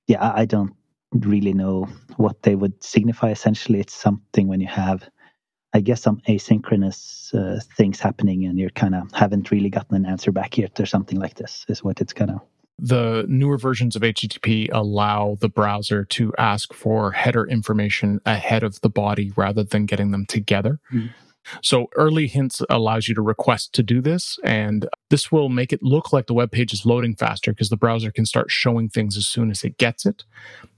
[0.08, 0.74] yeah i don't
[1.14, 1.88] really know
[2.18, 3.32] what they would signify.
[3.32, 5.10] Essentially it's something when you have
[5.74, 10.06] I guess some asynchronous uh, things happening and you're kind of haven't really gotten an
[10.06, 12.42] answer back yet or something like this is what it's kind of.
[12.78, 18.82] The newer versions of HTTP allow the browser to ask for header information ahead of
[18.82, 20.80] the body rather than getting them together.
[20.92, 21.12] Mm.
[21.62, 24.38] So early hints allows you to request to do this.
[24.44, 27.78] And this will make it look like the web page is loading faster because the
[27.78, 30.24] browser can start showing things as soon as it gets it.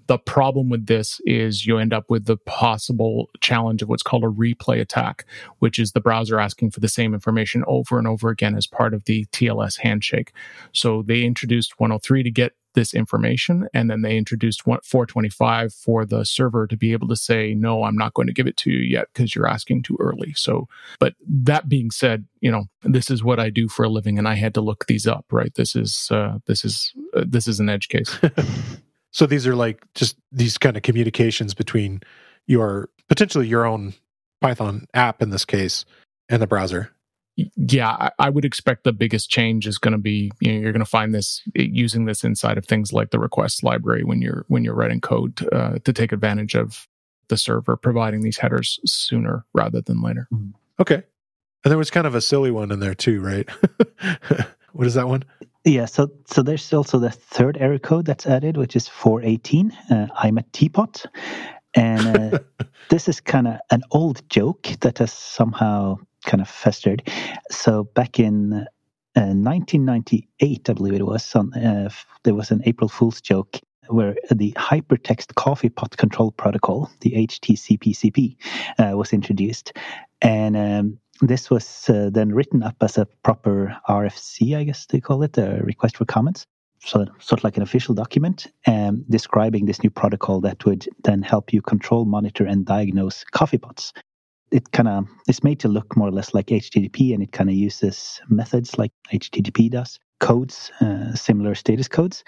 [0.07, 4.23] The problem with this is you end up with the possible challenge of what's called
[4.23, 5.25] a replay attack,
[5.59, 8.93] which is the browser asking for the same information over and over again as part
[8.93, 10.33] of the TLS handshake.
[10.71, 13.67] So they introduced 103 to get this information.
[13.73, 17.97] And then they introduced 425 for the server to be able to say, no, I'm
[17.97, 20.33] not going to give it to you yet because you're asking too early.
[20.33, 20.67] So,
[20.99, 24.27] but that being said, you know, this is what I do for a living and
[24.27, 25.53] I had to look these up, right?
[25.55, 28.17] This is, uh, this is, uh, this is an edge case.
[29.14, 32.01] So these are like just these kind of communications between
[32.47, 33.93] your potentially your own
[34.41, 35.86] Python app in this case
[36.30, 36.91] and the browser.
[37.36, 40.86] Yeah, I would expect the biggest change is going to be you know, you're going
[40.86, 44.64] to find this using this inside of things like the request library when you're when
[44.64, 46.88] you're writing code uh, to take advantage of
[47.30, 50.28] the server providing these headers sooner rather than later.
[50.32, 50.51] Mm-hmm.
[50.80, 51.03] Okay,
[51.64, 53.49] and there was kind of a silly one in there too, right?
[54.74, 55.24] what is that one?
[55.65, 59.71] Yeah, so so there's also the third error code that's added, which is 418.
[59.89, 61.05] Uh, I'm a teapot,
[61.74, 62.39] and uh,
[62.89, 67.09] this is kind of an old joke that has somehow kind of festered.
[67.49, 68.53] So back in
[69.15, 71.89] uh, 1998, I believe it was, on, uh,
[72.24, 78.36] there was an April Fool's joke where the hypertext coffee pot control protocol, the HTCP/CP,
[78.80, 79.74] uh, was introduced,
[80.21, 84.99] and um, this was uh, then written up as a proper RFC, I guess they
[84.99, 86.45] call it, a request for comments.
[86.86, 91.21] So, sort of like an official document um, describing this new protocol that would then
[91.21, 93.93] help you control, monitor, and diagnose coffee pots.
[94.51, 97.49] It kind of is made to look more or less like HTTP, and it kind
[97.49, 102.26] of uses methods like HTTP does, codes, uh, similar status codes.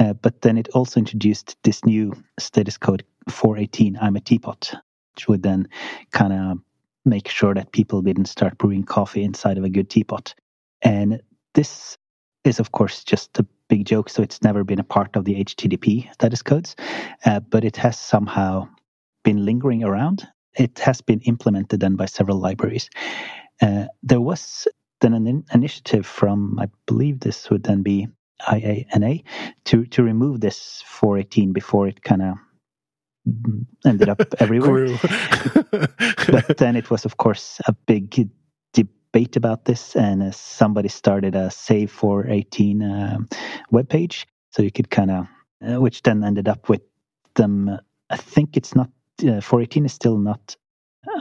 [0.00, 4.72] Uh, but then it also introduced this new status code 418, I'm a teapot,
[5.14, 5.68] which would then
[6.12, 6.58] kind of
[7.08, 10.34] make sure that people didn't start brewing coffee inside of a good teapot.
[10.82, 11.20] And
[11.54, 11.96] this
[12.44, 14.08] is, of course, just a big joke.
[14.08, 16.76] So it's never been a part of the HTTP status codes,
[17.24, 18.68] uh, but it has somehow
[19.24, 20.26] been lingering around.
[20.56, 22.88] It has been implemented then by several libraries.
[23.60, 24.66] Uh, there was
[25.00, 28.08] then an in- initiative from, I believe this would then be
[28.42, 29.24] IANA,
[29.64, 32.36] to to remove this 418 before it kind of
[33.86, 34.98] ended up everywhere.
[36.28, 38.28] but then it was, of course, a big
[39.18, 43.18] debate about this, and uh, somebody started a Save 418 uh,
[43.72, 45.26] webpage, so you could kind of,
[45.66, 46.82] uh, which then ended up with
[47.34, 47.78] them.
[48.10, 48.90] I think it's not
[49.22, 50.56] uh, 418 is still not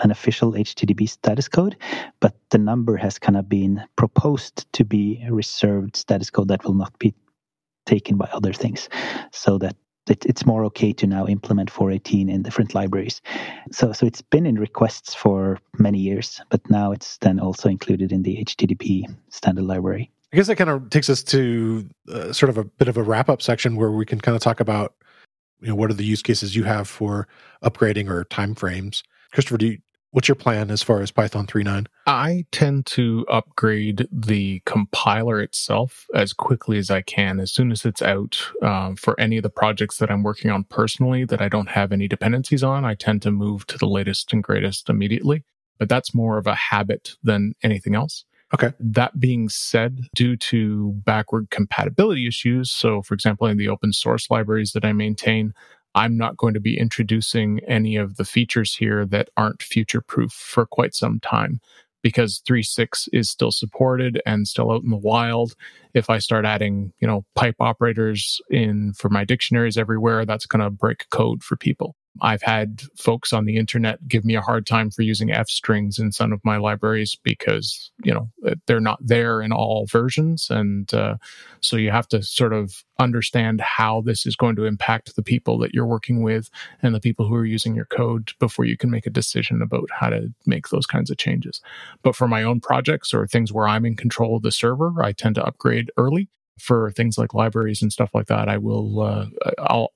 [0.03, 1.77] an official HTTP status code,
[2.19, 6.63] but the number has kind of been proposed to be a reserved status code that
[6.65, 7.13] will not be
[7.85, 8.89] taken by other things,
[9.31, 9.75] so that
[10.09, 13.21] it, it's more okay to now implement 418 in different libraries.
[13.71, 18.11] So, so it's been in requests for many years, but now it's then also included
[18.11, 20.11] in the HTTP standard library.
[20.33, 23.03] I guess that kind of takes us to uh, sort of a bit of a
[23.03, 24.93] wrap up section where we can kind of talk about,
[25.61, 27.27] you know, what are the use cases you have for
[27.63, 29.03] upgrading or time frames.
[29.31, 29.77] Christopher, do you,
[30.11, 31.85] What's your plan as far as Python 3.9?
[32.05, 37.85] I tend to upgrade the compiler itself as quickly as I can, as soon as
[37.85, 38.39] it's out.
[38.61, 41.91] Um, for any of the projects that I'm working on personally that I don't have
[41.91, 45.43] any dependencies on, I tend to move to the latest and greatest immediately.
[45.77, 48.23] But that's more of a habit than anything else.
[48.53, 48.71] Okay.
[48.79, 54.29] That being said, due to backward compatibility issues, so for example, in the open source
[54.29, 55.53] libraries that I maintain,
[55.97, 60.31] I'm not going to be introducing any of the features here that aren't future proof
[60.31, 61.59] for quite some time.
[62.03, 65.55] because 3.6 is still supported and still out in the wild.
[65.93, 70.63] If I start adding, you know, pipe operators in for my dictionaries everywhere, that's going
[70.63, 71.95] to break code for people.
[72.21, 75.99] I've had folks on the internet give me a hard time for using F strings
[75.99, 78.29] in some of my libraries because, you know,
[78.65, 80.49] they're not there in all versions.
[80.49, 81.17] And uh,
[81.61, 85.57] so you have to sort of understand how this is going to impact the people
[85.59, 86.49] that you're working with
[86.81, 89.89] and the people who are using your code before you can make a decision about
[89.91, 91.61] how to make those kinds of changes.
[92.03, 95.11] But for my own projects or things where I'm in control of the server, I
[95.11, 99.25] tend to upgrade early for things like libraries and stuff like that, I will uh,
[99.59, 99.91] I'll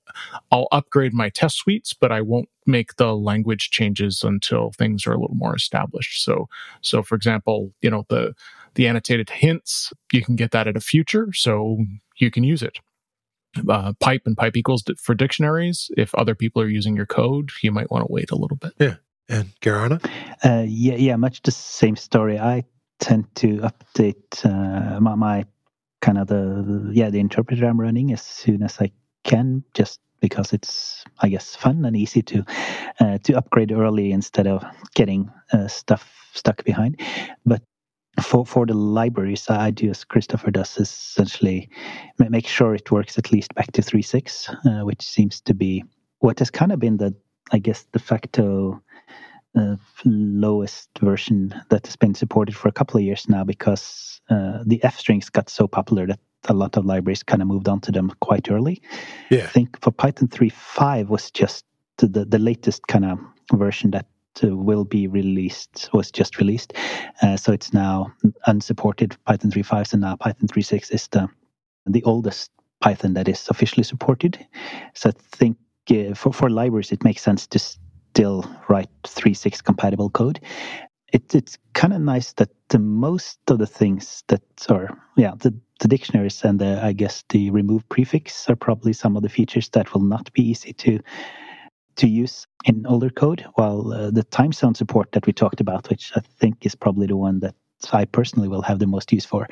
[0.51, 5.13] I'll upgrade my test suites, but I won't make the language changes until things are
[5.13, 6.23] a little more established.
[6.23, 6.47] So
[6.81, 8.33] so for example, you know the
[8.75, 11.79] the annotated hints you can get that at a future, so
[12.17, 12.79] you can use it.
[13.67, 15.91] Uh, pipe and pipe equals for dictionaries.
[15.97, 18.73] If other people are using your code, you might want to wait a little bit.
[18.79, 18.95] Yeah.
[19.27, 19.99] And Geir Arne?
[20.43, 22.39] Uh, yeah, yeah, much the same story.
[22.39, 22.65] I
[22.99, 25.45] tend to update uh, my, my
[26.01, 28.91] kind of the yeah the interpreter I'm running as soon as I
[29.23, 32.45] can, just because it's I guess fun and easy to
[32.99, 34.63] uh, to upgrade early instead of
[34.95, 36.99] getting uh, stuff stuck behind.
[37.45, 37.61] But
[38.21, 41.69] for for the libraries, I do as Christopher does essentially
[42.17, 45.83] make sure it works at least back to 3.6, uh, which seems to be
[46.19, 47.15] what has kind of been the
[47.51, 48.81] I guess de facto
[49.55, 49.75] uh,
[50.05, 54.83] lowest version that has been supported for a couple of years now because uh, the
[54.83, 57.91] F strings got so popular that a lot of libraries kind of moved on to
[57.91, 58.81] them quite early.
[59.29, 59.43] Yeah.
[59.43, 61.65] I think for Python 3.5 was just
[61.97, 63.19] the, the latest kind of
[63.53, 64.07] version that
[64.43, 66.73] uh, will be released, was just released.
[67.21, 68.11] Uh, so it's now
[68.47, 71.27] unsupported Python 3.5, so now Python 3.6 is the,
[71.85, 74.43] the oldest Python that is officially supported.
[74.95, 75.57] So I think
[75.91, 77.59] uh, for, for libraries, it makes sense to
[78.11, 80.39] still write 3.6 compatible code.
[81.13, 85.53] It, it's kind of nice that the most of the things that are, yeah, the,
[85.79, 89.69] the dictionaries and the, I guess the remove prefix are probably some of the features
[89.69, 90.99] that will not be easy to
[91.97, 93.45] to use in older code.
[93.55, 97.07] While uh, the time zone support that we talked about, which I think is probably
[97.07, 97.53] the one that
[97.93, 99.47] I personally will have the most use for,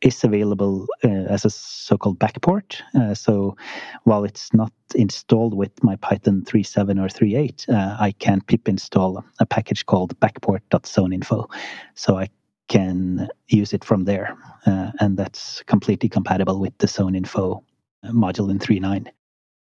[0.00, 2.80] is available uh, as a so-called backport.
[2.94, 3.56] Uh, so
[4.04, 9.24] while it's not installed with my Python 3.7 or 3.8, uh, I can pip install
[9.38, 11.50] a package called backport.zoneinfo.
[11.94, 12.28] So I
[12.68, 17.62] can use it from there, uh, and that's completely compatible with the zoneinfo
[18.06, 19.08] module in 3.9.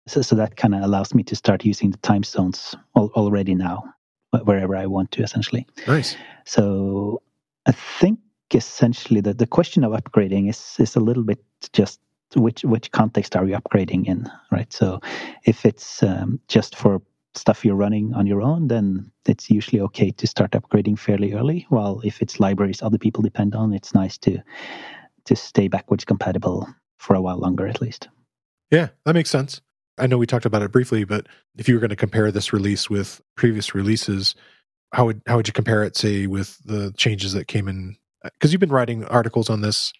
[0.08, 3.54] So, so that kind of allows me to start using the time zones al- already
[3.54, 3.84] now,
[4.44, 5.66] wherever I want to, essentially.
[5.86, 6.16] Nice.
[6.44, 7.22] So
[7.66, 8.20] I think
[8.54, 12.00] essentially that the question of upgrading is is a little bit just
[12.34, 14.72] which which context are you upgrading in, right?
[14.72, 15.00] So
[15.44, 17.02] if it's um, just for
[17.34, 21.66] stuff you're running on your own, then it's usually okay to start upgrading fairly early.
[21.68, 24.38] While if it's libraries other people depend on, it's nice to
[25.24, 28.08] to stay backwards compatible for a while longer at least.
[28.70, 29.60] Yeah, that makes sense.
[29.98, 32.52] I know we talked about it briefly, but if you were going to compare this
[32.52, 34.34] release with previous releases,
[34.96, 37.96] how would how would you compare it, say, with the changes that came in?
[38.24, 39.92] Because you've been writing articles on this.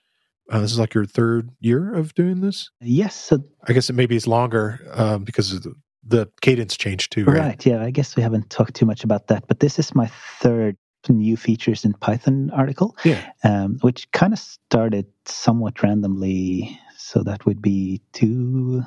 [0.51, 2.71] Uh, this is like your third year of doing this.
[2.81, 7.27] Yes, so I guess it maybe it's longer um, because the, the, cadence changed too.
[7.27, 7.41] Right?
[7.41, 7.67] right?
[7.67, 7.83] Yeah.
[7.83, 10.07] I guess we haven't talked too much about that, but this is my
[10.41, 10.79] third
[11.11, 12.97] new features in Python article.
[13.05, 13.21] Yeah.
[13.45, 16.81] Um, which kind of started somewhat randomly.
[16.97, 18.83] So that would be two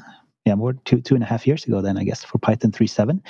[0.50, 1.80] yeah, more two two and a half years ago.
[1.82, 3.22] Then I guess for Python 3.7.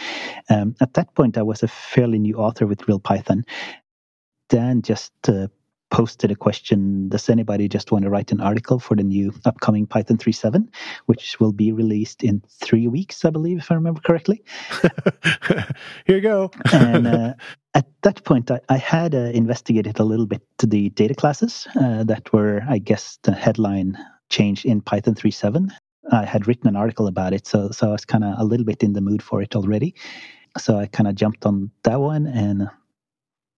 [0.50, 3.46] Um, at that point, I was a fairly new author with Real Python.
[4.48, 5.48] Dan just uh,
[5.92, 9.86] posted a question Does anybody just want to write an article for the new upcoming
[9.86, 10.70] Python 3.7,
[11.08, 14.42] which will be released in three weeks, I believe, if I remember correctly?
[16.06, 16.52] Here you go.
[16.72, 17.34] and uh,
[17.74, 22.06] at that point, I, I had uh, investigated a little bit the data classes uh,
[22.06, 23.98] that were, I guess, the headline
[24.30, 25.70] change in Python 3.7.
[26.12, 28.66] I had written an article about it, so so I was kind of a little
[28.66, 29.96] bit in the mood for it already.
[30.58, 32.70] So I kind of jumped on that one and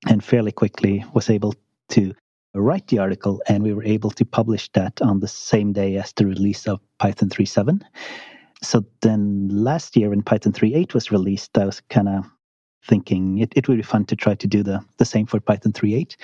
[0.08, 1.56] and fairly quickly was able
[1.90, 2.14] to
[2.54, 6.12] write the article, and we were able to publish that on the same day as
[6.14, 7.82] the release of Python 3.7.
[8.62, 12.26] So then last year when Python 3.8 was released, I was kind of
[12.88, 15.72] thinking it, it would be fun to try to do the, the same for Python
[15.72, 16.16] 3.8.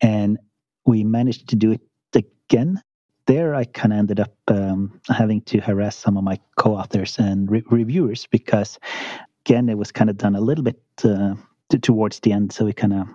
[0.00, 0.38] And
[0.86, 1.80] we managed to do it
[2.14, 2.82] again
[3.28, 7.48] there I kind of ended up um, having to harass some of my co-authors and
[7.48, 8.78] re- reviewers because
[9.44, 11.34] again it was kind of done a little bit uh,
[11.68, 13.06] t- towards the end, so we kind of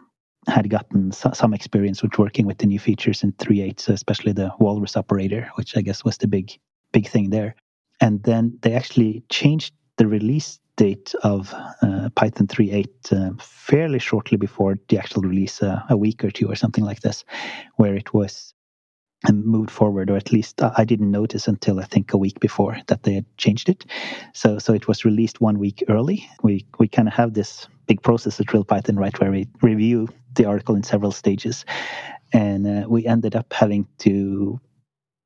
[0.48, 4.34] had gotten so- some experience with working with the new features in 3.8, so especially
[4.34, 6.52] the walrus operator, which I guess was the big
[6.92, 7.56] big thing there.
[8.00, 14.38] And then they actually changed the release date of uh, Python 3.8 uh, fairly shortly
[14.38, 17.26] before the actual release, uh, a week or two or something like this,
[17.78, 18.54] where it was
[19.28, 22.78] um, moved forward, or at least I didn't notice until I think a week before
[22.88, 23.86] that they had changed it.
[24.34, 26.30] So, so it was released one week early.
[26.42, 30.10] We we kind of have this big process at Real Python, right, where we review
[30.36, 31.66] the article in several stages,
[32.32, 34.60] and uh, we ended up having to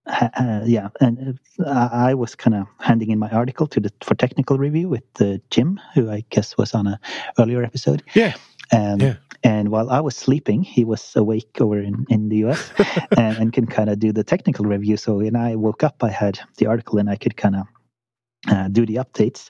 [0.08, 4.16] uh, yeah, and uh, I was kind of handing in my article to the for
[4.16, 7.00] technical review with uh, Jim, who I guess was on a
[7.38, 8.04] earlier episode.
[8.14, 8.36] Yeah.
[8.72, 9.16] Um, yeah.
[9.44, 12.72] And while I was sleeping, he was awake over in, in the US
[13.18, 14.98] and, and can kind of do the technical review.
[14.98, 17.68] So when I woke up, I had the article and I could kind of
[18.48, 19.50] uh, do the updates,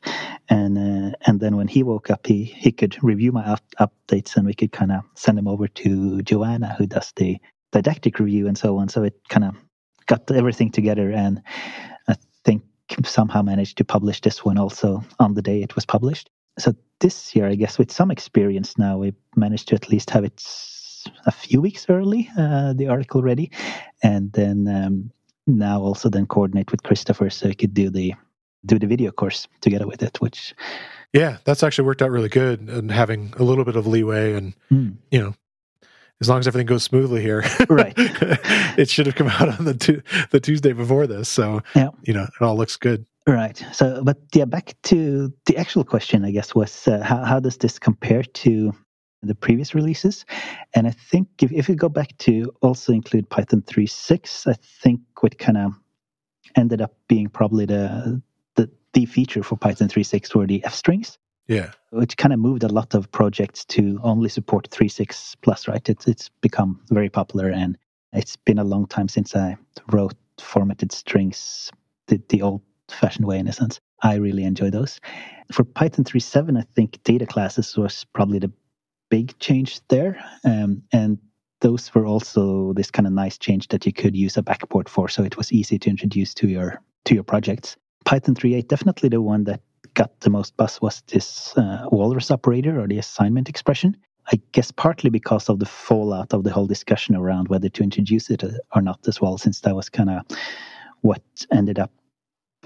[0.49, 4.35] and uh, and then when he woke up, he he could review my up- updates,
[4.35, 7.37] and we could kind of send them over to Joanna, who does the
[7.71, 8.87] didactic review and so on.
[8.87, 9.55] So it kind of
[10.07, 11.41] got everything together, and
[12.07, 12.63] I think
[13.03, 16.29] somehow managed to publish this one also on the day it was published.
[16.57, 20.23] So this year, I guess, with some experience now, we managed to at least have
[20.23, 20.43] it
[21.25, 23.51] a few weeks early, uh, the article ready,
[24.03, 25.11] and then um,
[25.45, 28.13] now also then coordinate with Christopher so he could do the
[28.65, 30.53] do the video course together with it, which
[31.13, 34.53] yeah, that's actually worked out really good and having a little bit of leeway and
[34.71, 34.95] mm.
[35.11, 35.33] you know
[36.19, 37.93] as long as everything goes smoothly here, right?
[37.97, 40.01] it should have come out on the tu-
[40.31, 41.89] the Tuesday before this, so yeah.
[42.03, 43.05] you know it all looks good.
[43.27, 43.61] Right.
[43.73, 47.57] So, but yeah, back to the actual question, I guess, was uh, how how does
[47.57, 48.73] this compare to
[49.21, 50.25] the previous releases?
[50.73, 55.01] And I think if if you go back to also include Python 3.6, I think
[55.19, 55.73] what kind of
[56.55, 58.21] ended up being probably the
[58.55, 61.17] the the feature for Python 3.6 were the f strings.
[61.47, 61.71] Yeah.
[61.91, 65.89] Which kind of moved a lot of projects to only support 3.6 plus, right?
[65.89, 67.77] It's it's become very popular and
[68.13, 69.57] it's been a long time since I
[69.91, 71.71] wrote formatted strings
[72.07, 73.79] the, the old fashioned way in a sense.
[74.01, 74.99] I really enjoy those.
[75.51, 78.51] For Python 3.7, I think data classes was probably the
[79.09, 80.23] big change there.
[80.43, 81.17] Um, and
[81.61, 85.09] those were also this kind of nice change that you could use a backport for,
[85.09, 87.77] so it was easy to introduce to your to your projects.
[88.05, 89.61] Python 3.8 definitely the one that
[89.93, 93.97] got the most buzz was this uh, walrus operator or the assignment expression.
[94.31, 98.29] I guess partly because of the fallout of the whole discussion around whether to introduce
[98.29, 98.43] it
[98.75, 100.25] or not as well, since that was kind of
[101.01, 101.21] what
[101.51, 101.91] ended up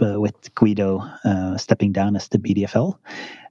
[0.02, 2.98] uh, with Guido uh, stepping down as the BDFL.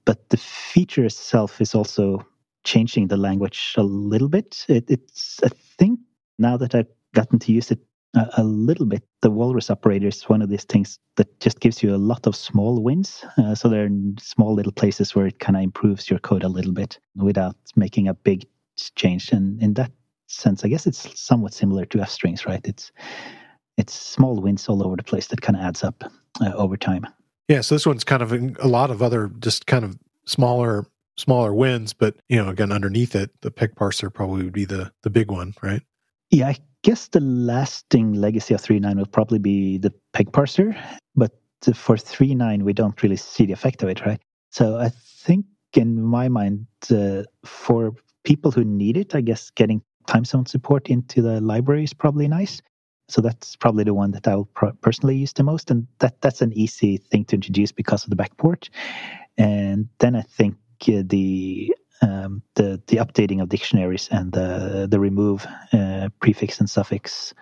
[0.04, 2.24] But the feature itself is also
[2.64, 4.64] changing the language a little bit.
[4.68, 6.00] It, it's, I think,
[6.38, 7.80] now that I've gotten to use it
[8.14, 9.02] a, a, little bit.
[9.22, 12.34] The walrus operator is one of these things that just gives you a lot of
[12.34, 13.24] small wins.
[13.38, 16.48] Uh, so there are small little places where it kind of improves your code a
[16.48, 18.46] little bit without making a big
[18.96, 19.30] change.
[19.32, 19.92] And in that
[20.26, 22.64] sense, I guess it's somewhat similar to f strings, right?
[22.64, 22.92] It's
[23.76, 26.04] it's small wins all over the place that kind of adds up
[26.40, 27.06] uh, over time.
[27.48, 31.52] Yeah, so this one's kind of a lot of other just kind of smaller smaller
[31.52, 35.10] wins, but you know, again, underneath it, the peg parser probably would be the the
[35.10, 35.82] big one, right?
[36.30, 40.80] Yeah, I guess the lasting legacy of 3.9 will probably be the peg parser,
[41.16, 41.32] but
[41.74, 44.20] for 3.9 we don't really see the effect of it, right?
[44.50, 49.82] So I think in my mind, uh, for people who need it, I guess getting
[50.06, 52.60] time zone support into the library is probably nice.
[53.10, 56.42] So that's probably the one that I'll pro- personally use the most, and that that's
[56.42, 58.68] an easy thing to introduce because of the backport.
[59.36, 60.56] And then I think
[60.88, 66.70] uh, the um, the the updating of dictionaries and the the remove uh, prefix and
[66.70, 67.34] suffix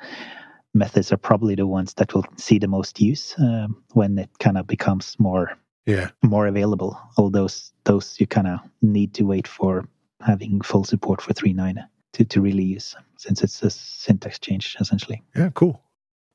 [0.74, 4.58] methods are probably the ones that will see the most use um, when it kind
[4.58, 5.56] of becomes more
[5.86, 6.98] yeah more available.
[7.16, 9.88] All those those you kind of need to wait for
[10.20, 11.84] having full support for 3.9
[12.14, 15.22] to to really use since it's a syntax change essentially.
[15.36, 15.82] Yeah, cool.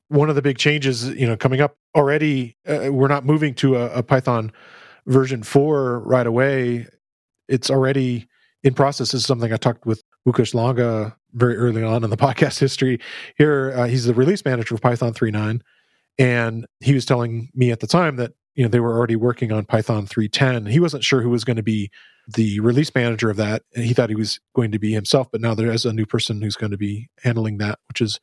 [0.08, 3.76] One of the big changes, you know, coming up already, uh, we're not moving to
[3.76, 4.52] a, a Python
[5.06, 6.86] version four right away
[7.48, 8.26] it's already
[8.62, 9.12] in process.
[9.12, 13.00] This is something I talked with Łukasz Langa very early on in the podcast history.
[13.36, 15.60] Here, uh, he's the release manager of Python 3.9,
[16.18, 19.52] and he was telling me at the time that you know they were already working
[19.52, 20.70] on Python 3.10.
[20.70, 21.90] He wasn't sure who was going to be
[22.28, 23.62] the release manager of that.
[23.74, 26.06] And he thought he was going to be himself, but now there is a new
[26.06, 28.20] person who's going to be handling that, which is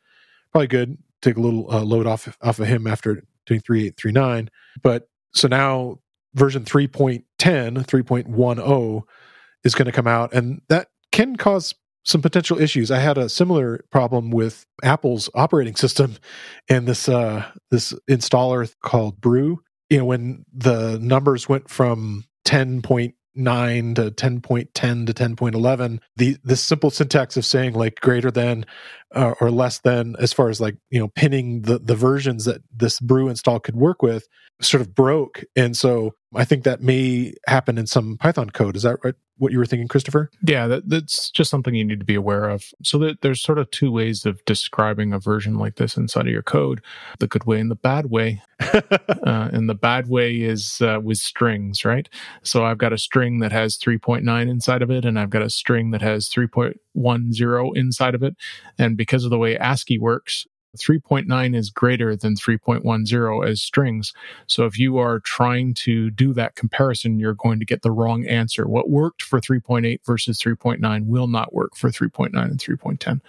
[0.51, 0.97] probably good.
[1.21, 4.47] Take a little uh, load off off of him after doing 3.8, 3.9.
[4.81, 5.99] But so now
[6.33, 9.03] version 3.10, 3.10
[9.63, 12.89] is going to come out, and that can cause some potential issues.
[12.89, 16.15] I had a similar problem with Apple's operating system
[16.69, 19.61] and this uh, this installer called Brew.
[19.91, 26.89] You know, when the numbers went from 10.9 to 10.10 to 10.11, the this simple
[26.89, 28.65] syntax of saying like greater than
[29.13, 32.61] uh, or less than, as far as like you know pinning the the versions that
[32.75, 34.27] this Brew install could work with,
[34.61, 38.75] sort of broke, and so I think that may happen in some Python code.
[38.75, 39.15] Is that right?
[39.37, 40.29] What you were thinking, Christopher?
[40.45, 42.63] Yeah, that, that's just something you need to be aware of.
[42.83, 46.31] So that there's sort of two ways of describing a version like this inside of
[46.31, 46.81] your code:
[47.19, 48.41] the good way and the bad way.
[48.61, 52.07] uh, and the bad way is uh, with strings, right?
[52.43, 55.49] So I've got a string that has 3.9 inside of it, and I've got a
[55.49, 58.35] string that has 3.10 inside of it.
[58.77, 60.45] And because of the way ASCII works,
[60.77, 64.13] 3.9 is greater than 3.10 as strings.
[64.45, 68.27] So if you are trying to do that comparison, you're going to get the wrong
[68.27, 68.67] answer.
[68.67, 73.21] What worked for 3.8 versus 3.9 will not work for 3.9 and 3.10.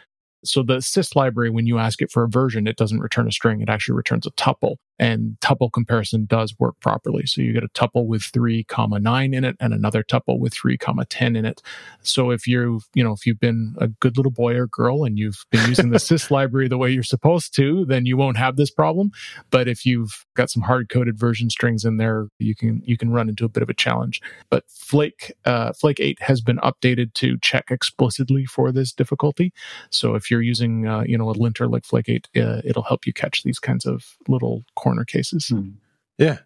[0.45, 3.33] So the sys library, when you ask it for a version, it doesn't return a
[3.33, 3.61] string.
[3.61, 7.27] It actually returns a tuple and tuple comparison does work properly.
[7.27, 10.55] So you get a tuple with three comma nine in it and another tuple with
[10.55, 11.61] three comma 10 in it.
[12.03, 15.19] So if you've, you know, if you've been a good little boy or girl and
[15.19, 18.55] you've been using the sys library the way you're supposed to, then you won't have
[18.55, 19.11] this problem.
[19.51, 23.11] But if you've got some hard coded version strings in there, you can, you can
[23.11, 24.21] run into a bit of a challenge.
[24.51, 29.53] But Flake, uh, Flake 8 has been updated to check explicitly for this difficulty.
[29.91, 33.07] So if you're using, uh, you know, a linter like Flake 8, uh, it'll help
[33.07, 35.51] you catch these kinds of little corner cases.
[35.53, 35.75] Mm.
[36.19, 36.39] Yeah.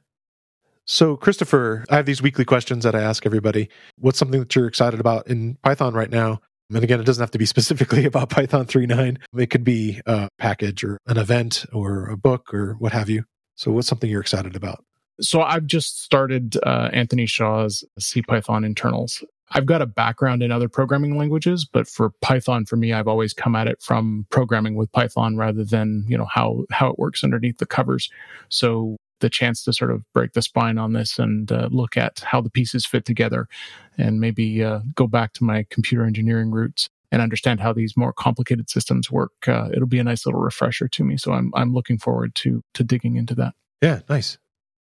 [0.85, 3.69] So, Christopher, I have these weekly questions that I ask everybody.
[3.99, 6.41] What's something that you're excited about in Python right now?
[6.69, 9.19] And again, it doesn't have to be specifically about Python 3.9.
[9.37, 13.25] It could be a package or an event or a book or what have you.
[13.55, 14.85] So, what's something you're excited about?
[15.21, 19.25] So, I've just started uh, Anthony Shaw's CPython internals.
[19.51, 23.33] I've got a background in other programming languages, but for Python, for me, I've always
[23.33, 27.23] come at it from programming with Python rather than, you know, how, how it works
[27.23, 28.11] underneath the covers.
[28.49, 32.21] So the chance to sort of break the spine on this and uh, look at
[32.21, 33.49] how the pieces fit together
[33.97, 38.13] and maybe uh, go back to my computer engineering roots and understand how these more
[38.13, 39.33] complicated systems work.
[39.47, 41.17] Uh, it'll be a nice little refresher to me.
[41.17, 43.55] So I'm, I'm looking forward to, to digging into that.
[43.81, 44.39] Yeah, nice.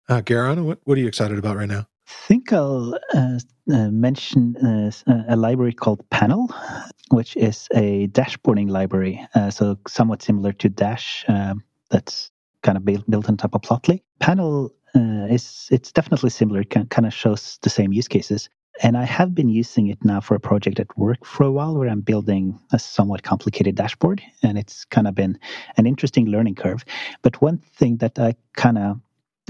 [0.08, 1.86] Uh, Geir Arne, what, what are you excited about right now?
[2.06, 3.38] Think I'll uh,
[3.72, 4.90] uh, mention uh,
[5.28, 6.52] a library called Panel,
[7.10, 9.26] which is a dashboarding library.
[9.34, 12.30] Uh, so somewhat similar to Dash, um, that's
[12.62, 14.02] kind of built, built on top of Plotly.
[14.20, 16.60] Panel uh, is it's definitely similar.
[16.60, 18.48] It kind of shows the same use cases.
[18.82, 21.76] And I have been using it now for a project at work for a while
[21.76, 24.20] where I'm building a somewhat complicated dashboard.
[24.42, 25.38] And it's kind of been
[25.76, 26.84] an interesting learning curve.
[27.22, 29.00] But one thing that I kind of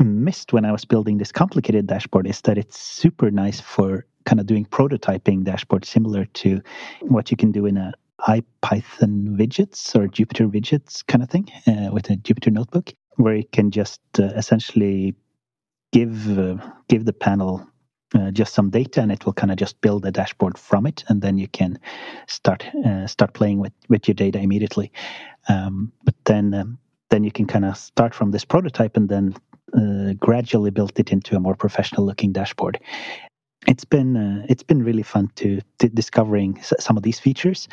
[0.02, 4.40] missed when I was building this complicated dashboard is that it's super nice for kind
[4.40, 6.60] of doing prototyping dashboard similar to
[7.02, 11.90] what you can do in a IPython widgets or Jupyter widgets kind of thing uh,
[11.92, 15.14] with a Jupyter notebook, where you can just uh, essentially
[15.92, 16.56] give uh,
[16.88, 17.66] give the panel
[18.14, 21.04] uh, just some data, and it will kind of just build a dashboard from it,
[21.08, 21.78] and then you can
[22.26, 24.90] start uh, start playing with with your data immediately.
[25.48, 26.78] Um, but then um,
[27.10, 29.36] then you can kind of start from this prototype and then
[30.20, 32.78] gradually built it into a more professional looking dashboard.
[33.66, 37.68] It's been uh, it's been really fun to, to discovering some of these features,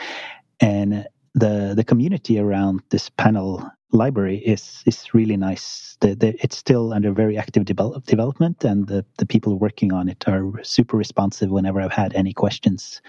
[0.59, 1.05] and
[1.35, 5.97] the the community around this panel library is is really nice.
[5.99, 10.09] The, the, it's still under very active develop, development, and the, the people working on
[10.09, 13.01] it are super responsive whenever I've had any questions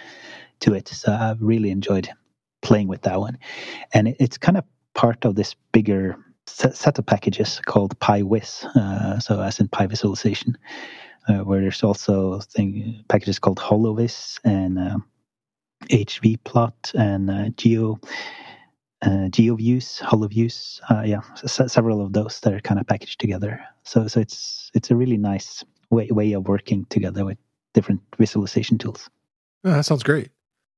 [0.60, 0.88] to it.
[0.88, 2.10] So I've really enjoyed
[2.62, 3.38] playing with that one,
[3.94, 4.64] and it, it's kind of
[4.94, 6.16] part of this bigger
[6.46, 10.54] set of packages called PyViz, uh, so as in PyVisualization,
[11.28, 14.98] uh, where there's also thing, packages called HoloViz and uh,
[15.90, 17.98] HVPlot and uh, Geo.
[19.04, 23.60] Uh, GeoViews, HoloViews, uh, yeah, s- several of those that are kind of packaged together.
[23.82, 27.36] So, so it's it's a really nice way way of working together with
[27.74, 29.10] different visualization tools.
[29.64, 30.30] Oh, that sounds great,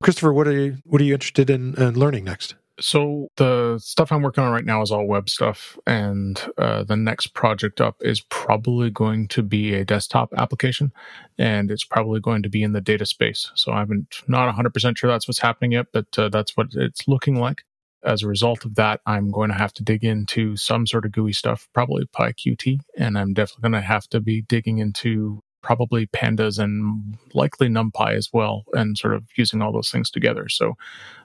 [0.02, 0.32] Christopher.
[0.32, 2.54] What are you what are you interested in, in learning next?
[2.80, 6.96] So the stuff I'm working on right now is all web stuff, and uh, the
[6.96, 10.92] next project up is probably going to be a desktop application,
[11.38, 13.50] and it's probably going to be in the data space.
[13.54, 17.36] So I'm not 100% sure that's what's happening yet, but uh, that's what it's looking
[17.36, 17.62] like.
[18.02, 21.12] As a result of that, I'm going to have to dig into some sort of
[21.12, 26.06] GUI stuff, probably PyQt, and I'm definitely going to have to be digging into probably
[26.06, 30.74] pandas and likely numpy as well and sort of using all those things together so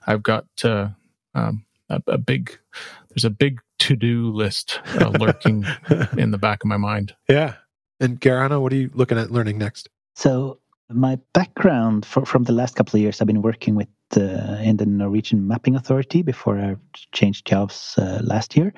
[0.07, 0.87] i've got uh,
[1.35, 2.57] um, a, a, big
[3.09, 5.65] there's a big to do list uh, lurking
[6.17, 7.15] in the back of my mind.
[7.27, 7.55] Yeah.
[7.99, 9.89] And Geir Arne, what are you looking at learning next?
[10.15, 14.57] So my background for, from the last couple of years, I've been working with uh,
[14.61, 16.75] in the Norwegian Mapping Authority before I
[17.11, 18.73] changed jobs uh, last year,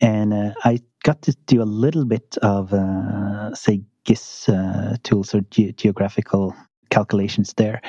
[0.00, 5.34] and uh, I got to do a little bit of uh, say GIS uh, tools
[5.34, 6.54] or ge- geographical
[6.90, 7.80] calculations there.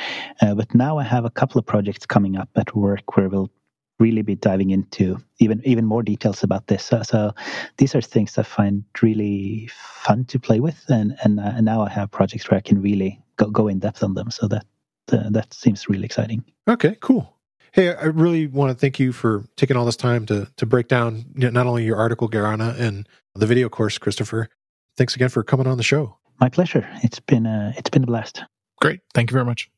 [0.42, 3.52] Uh, but now I have a couple of projects coming up at work where we'll
[4.00, 6.86] really be diving into even even more details about this.
[6.86, 7.34] So, so
[7.78, 11.82] these are things I find really fun to play with, and and, uh, and now
[11.82, 14.32] I have projects where I can really go go in depth on them.
[14.32, 14.66] So that
[15.12, 16.44] uh, that seems really exciting.
[16.68, 17.38] Okay, cool.
[17.72, 20.88] Hey, I really want to thank you for taking all this time to to break
[20.88, 24.50] down not only your article, Geir Arne, and the video course, Christopher.
[24.96, 26.18] Thanks again for coming on the show.
[26.40, 26.88] My pleasure.
[27.04, 28.44] It's been a, it's been a blast.
[28.80, 29.00] Great.
[29.14, 29.70] Thank you very much.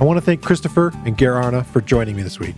[0.00, 2.54] I want to thank Christopher and Geir Arne for joining me this week.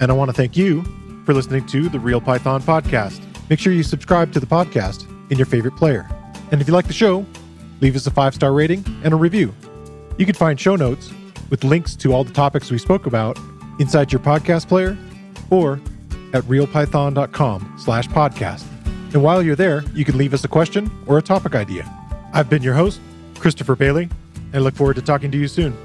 [0.00, 0.82] And I want to thank you
[1.24, 3.20] for listening to the Real Python podcast.
[3.48, 6.08] Make sure you subscribe to the podcast in your favorite player.
[6.50, 7.24] And if you like the show,
[7.80, 9.54] leave us a five star rating and a review.
[10.18, 11.12] You can find show notes
[11.48, 13.38] with links to all the topics we spoke about
[13.78, 14.98] inside your podcast player
[15.48, 15.74] or
[16.32, 18.64] at realpython.com slash podcast.
[19.14, 21.88] And while you're there, you can leave us a question or a topic idea.
[22.32, 23.00] I've been your host,
[23.38, 24.08] Christopher Bailey,
[24.46, 25.76] and I look forward to talking to you soon.